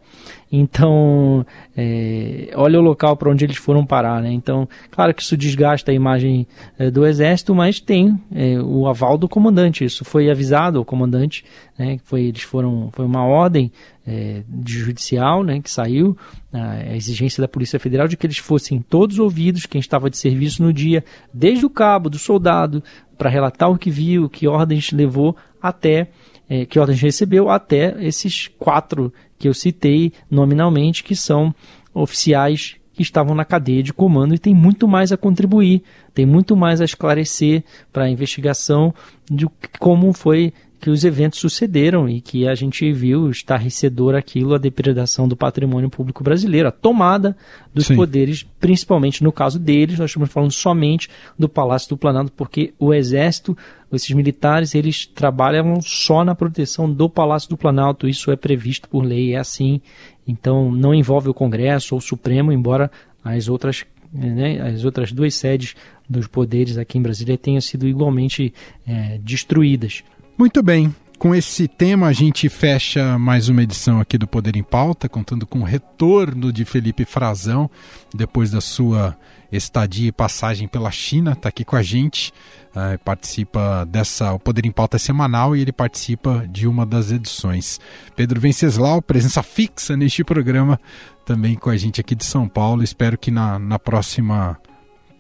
Então, 0.56 1.44
é, 1.76 2.52
olha 2.54 2.78
o 2.78 2.84
local 2.84 3.18
para 3.18 3.32
onde 3.32 3.44
eles 3.44 3.58
foram 3.58 3.84
parar, 3.84 4.22
né? 4.22 4.32
Então, 4.32 4.70
claro 4.92 5.12
que 5.12 5.24
isso 5.24 5.36
desgasta 5.36 5.90
a 5.90 5.96
imagem 5.96 6.46
é, 6.78 6.92
do 6.92 7.08
Exército, 7.08 7.56
mas 7.56 7.80
tem 7.80 8.16
é, 8.32 8.60
o 8.62 8.88
aval 8.88 9.18
do 9.18 9.28
comandante. 9.28 9.84
Isso 9.84 10.06
foi 10.06 10.30
avisado 10.30 10.78
ao 10.78 10.86
comandante, 10.86 11.44
né? 11.76 11.98
Foi, 12.04 12.26
eles 12.26 12.44
foram, 12.44 12.90
foi 12.92 13.04
uma 13.04 13.26
ordem 13.26 13.72
é, 14.06 14.44
judicial, 14.66 15.44
né? 15.44 15.60
Que 15.62 15.70
saiu 15.70 16.18
a 16.52 16.96
exigência 16.96 17.42
da 17.42 17.48
Polícia 17.48 17.80
Federal 17.80 18.08
de 18.08 18.16
que 18.16 18.26
eles 18.28 18.38
fossem 18.38 18.80
todos 18.80 19.18
ouvidos, 19.20 19.66
quem 19.66 19.80
estava 19.80 20.10
de 20.10 20.18
serviço 20.18 20.62
no 20.62 20.72
dia, 20.72 21.04
desde 21.34 21.66
o 21.66 21.70
cabo, 21.70 22.10
do 22.10 22.20
soldado, 22.20 22.84
para 23.18 23.30
relatar 23.30 23.72
o 23.72 23.78
que 23.78 23.90
viu, 23.90 24.30
que 24.30 24.48
ordens 24.48 24.92
levou 24.92 25.36
até 25.62 26.10
é, 26.50 26.66
que 26.66 26.80
ordens 26.80 27.02
recebeu 27.02 27.50
até 27.50 27.96
esses 28.06 28.48
quatro 28.60 29.14
que 29.38 29.48
eu 29.48 29.54
citei 29.54 30.12
nominalmente, 30.30 31.04
que 31.04 31.16
são 31.16 31.54
oficiais 31.94 32.76
que 32.94 33.02
estavam 33.02 33.34
na 33.34 33.44
cadeia 33.44 33.82
de 33.82 33.92
comando 33.92 34.36
e 34.36 34.40
tem 34.40 34.54
muito 34.54 34.88
mais 34.88 35.12
a 35.12 35.18
contribuir, 35.18 35.82
tem 36.14 36.26
muito 36.26 36.56
mais 36.56 36.80
a 36.80 36.86
esclarecer 36.86 37.64
para 37.92 38.04
a 38.04 38.10
investigação 38.10 38.94
de 39.30 39.48
como 39.80 40.14
foi 40.14 40.54
que 40.84 40.90
os 40.90 41.06
eventos 41.06 41.40
sucederam 41.40 42.10
e 42.10 42.20
que 42.20 42.46
a 42.46 42.54
gente 42.54 42.92
viu 42.92 43.30
estarrecedor 43.30 44.16
aquilo, 44.16 44.54
a 44.54 44.58
depredação 44.58 45.30
do 45.30 45.38
patrimônio 45.38 45.90
público 45.90 46.22
brasileiro, 46.22 46.68
a 46.68 46.74
tomada 46.74 47.38
dos 47.74 47.86
Sim. 47.86 47.96
poderes, 47.96 48.44
principalmente 48.60 49.24
no 49.24 49.32
caso 49.32 49.58
deles, 49.58 49.98
nós 49.98 50.10
estamos 50.10 50.30
falando 50.30 50.52
somente 50.52 51.10
do 51.40 51.48
Palácio 51.48 51.88
do 51.88 51.96
Planalto, 51.96 52.34
porque 52.34 52.74
o 52.78 52.94
Exército, 52.94 53.58
esses 53.94 54.12
militares, 54.12 54.76
eles 54.76 55.06
trabalham 55.06 55.80
só 55.80 56.26
na 56.26 56.36
proteção 56.36 56.92
do 56.92 57.10
Palácio 57.10 57.50
do 57.50 57.56
Planalto, 57.56 58.06
isso 58.06 58.30
é 58.30 58.36
previsto 58.36 58.90
por 58.90 59.06
lei, 59.06 59.36
é 59.36 59.38
assim, 59.38 59.80
então 60.28 60.70
não 60.70 60.94
envolve 60.94 61.30
o 61.30 61.34
Congresso 61.34 61.96
ou 61.96 62.00
o 62.00 62.02
Supremo, 62.02 62.52
embora 62.52 62.92
as 63.24 63.48
outras 63.48 63.86
né, 64.12 64.60
as 64.62 64.84
outras 64.84 65.14
duas 65.14 65.34
sedes 65.34 65.76
dos 66.10 66.28
poderes 66.28 66.78
aqui 66.78 66.98
em 66.98 67.02
Brasília 67.02 67.38
tenham 67.38 67.62
sido 67.62 67.88
igualmente 67.88 68.54
é, 68.86 69.18
destruídas. 69.20 70.04
Muito 70.38 70.64
bem. 70.64 70.94
Com 71.20 71.34
esse 71.34 71.68
tema, 71.68 72.08
a 72.08 72.12
gente 72.12 72.50
fecha 72.50 73.18
mais 73.18 73.48
uma 73.48 73.64
edição 73.64 74.02
aqui 74.02 74.18
do 74.18 74.28
Poder 74.28 74.58
em 74.58 74.64
Pauta, 74.64 75.08
contando 75.08 75.48
com 75.48 75.60
o 75.60 75.64
retorno 75.64 76.52
de 76.52 76.66
Felipe 76.66 77.06
Frazão, 77.06 77.70
depois 78.14 78.52
da 78.52 78.60
sua 78.60 79.16
estadia 79.50 80.10
e 80.10 80.12
passagem 80.12 80.68
pela 80.68 80.92
China, 80.92 81.32
está 81.32 81.48
aqui 81.48 81.64
com 81.64 81.76
a 81.76 81.84
gente, 81.84 82.34
uh, 82.72 82.98
participa 83.06 83.86
dessa, 83.86 84.34
o 84.34 84.40
Poder 84.40 84.66
em 84.66 84.72
Pauta 84.72 84.98
é 84.98 85.00
semanal 85.00 85.56
e 85.56 85.62
ele 85.62 85.72
participa 85.72 86.46
de 86.52 86.68
uma 86.68 86.86
das 86.86 87.12
edições. 87.12 87.80
Pedro 88.16 88.42
Venceslau, 88.42 89.02
presença 89.02 89.44
fixa 89.44 89.96
neste 89.96 90.24
programa, 90.24 90.80
também 91.26 91.56
com 91.56 91.70
a 91.70 91.78
gente 91.78 92.02
aqui 92.02 92.16
de 92.16 92.26
São 92.26 92.50
Paulo, 92.50 92.84
espero 92.84 93.18
que 93.18 93.32
na, 93.32 93.58
na 93.60 93.80
próxima 93.80 94.60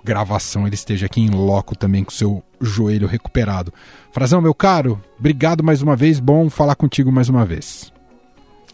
gravação 0.03 0.67
ele 0.67 0.75
esteja 0.75 1.05
aqui 1.05 1.21
em 1.21 1.29
loco 1.29 1.77
também 1.77 2.03
com 2.03 2.11
seu 2.11 2.43
joelho 2.63 3.07
recuperado. 3.07 3.73
Frazão, 4.11 4.41
meu 4.41 4.53
caro, 4.53 5.01
obrigado 5.17 5.63
mais 5.63 5.81
uma 5.81 5.95
vez, 5.95 6.19
bom 6.19 6.49
falar 6.49 6.75
contigo 6.75 7.11
mais 7.11 7.29
uma 7.29 7.45
vez. 7.45 7.91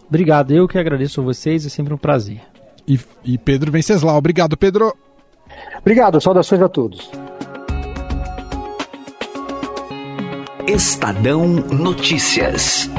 Obrigado, 0.07 0.51
eu 0.51 0.67
que 0.67 0.77
agradeço 0.77 1.21
a 1.21 1.23
vocês, 1.23 1.65
é 1.65 1.69
sempre 1.69 1.93
um 1.93 1.97
prazer. 1.97 2.41
E, 2.87 2.99
e 3.23 3.37
Pedro 3.37 3.71
Venceslau, 3.71 4.17
obrigado, 4.17 4.57
Pedro. 4.57 4.93
Obrigado, 5.79 6.19
saudações 6.19 6.61
a 6.61 6.69
todos. 6.69 7.11
Estadão 10.67 11.47
Notícias. 11.47 12.89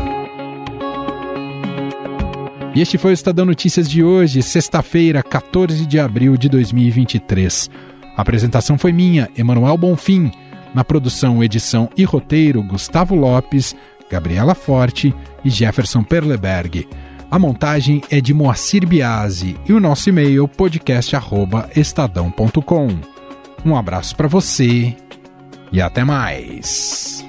E 2.74 2.80
este 2.80 2.98
foi 2.98 3.10
o 3.10 3.14
Estadão 3.14 3.44
Notícias 3.44 3.88
de 3.88 4.02
hoje, 4.02 4.42
sexta-feira, 4.42 5.22
14 5.22 5.84
de 5.86 5.98
abril 5.98 6.36
de 6.36 6.48
2023. 6.48 7.68
A 8.16 8.22
apresentação 8.22 8.78
foi 8.78 8.92
minha, 8.92 9.28
Emanuel 9.36 9.76
Bonfim. 9.76 10.30
Na 10.74 10.84
produção, 10.84 11.42
edição 11.42 11.88
e 11.96 12.04
roteiro, 12.04 12.62
Gustavo 12.62 13.14
Lopes, 13.14 13.74
Gabriela 14.10 14.54
Forte 14.54 15.14
e 15.44 15.50
Jefferson 15.50 16.02
Perleberg. 16.02 16.88
A 17.30 17.38
montagem 17.38 18.02
é 18.10 18.20
de 18.20 18.34
Moacir 18.34 18.84
Biasi 18.86 19.56
e 19.68 19.72
o 19.72 19.80
nosso 19.80 20.08
e-mail 20.08 20.48
podcast@estadão.com. 20.48 22.88
Um 23.64 23.76
abraço 23.76 24.16
para 24.16 24.26
você 24.26 24.96
e 25.70 25.80
até 25.80 26.02
mais. 26.02 27.24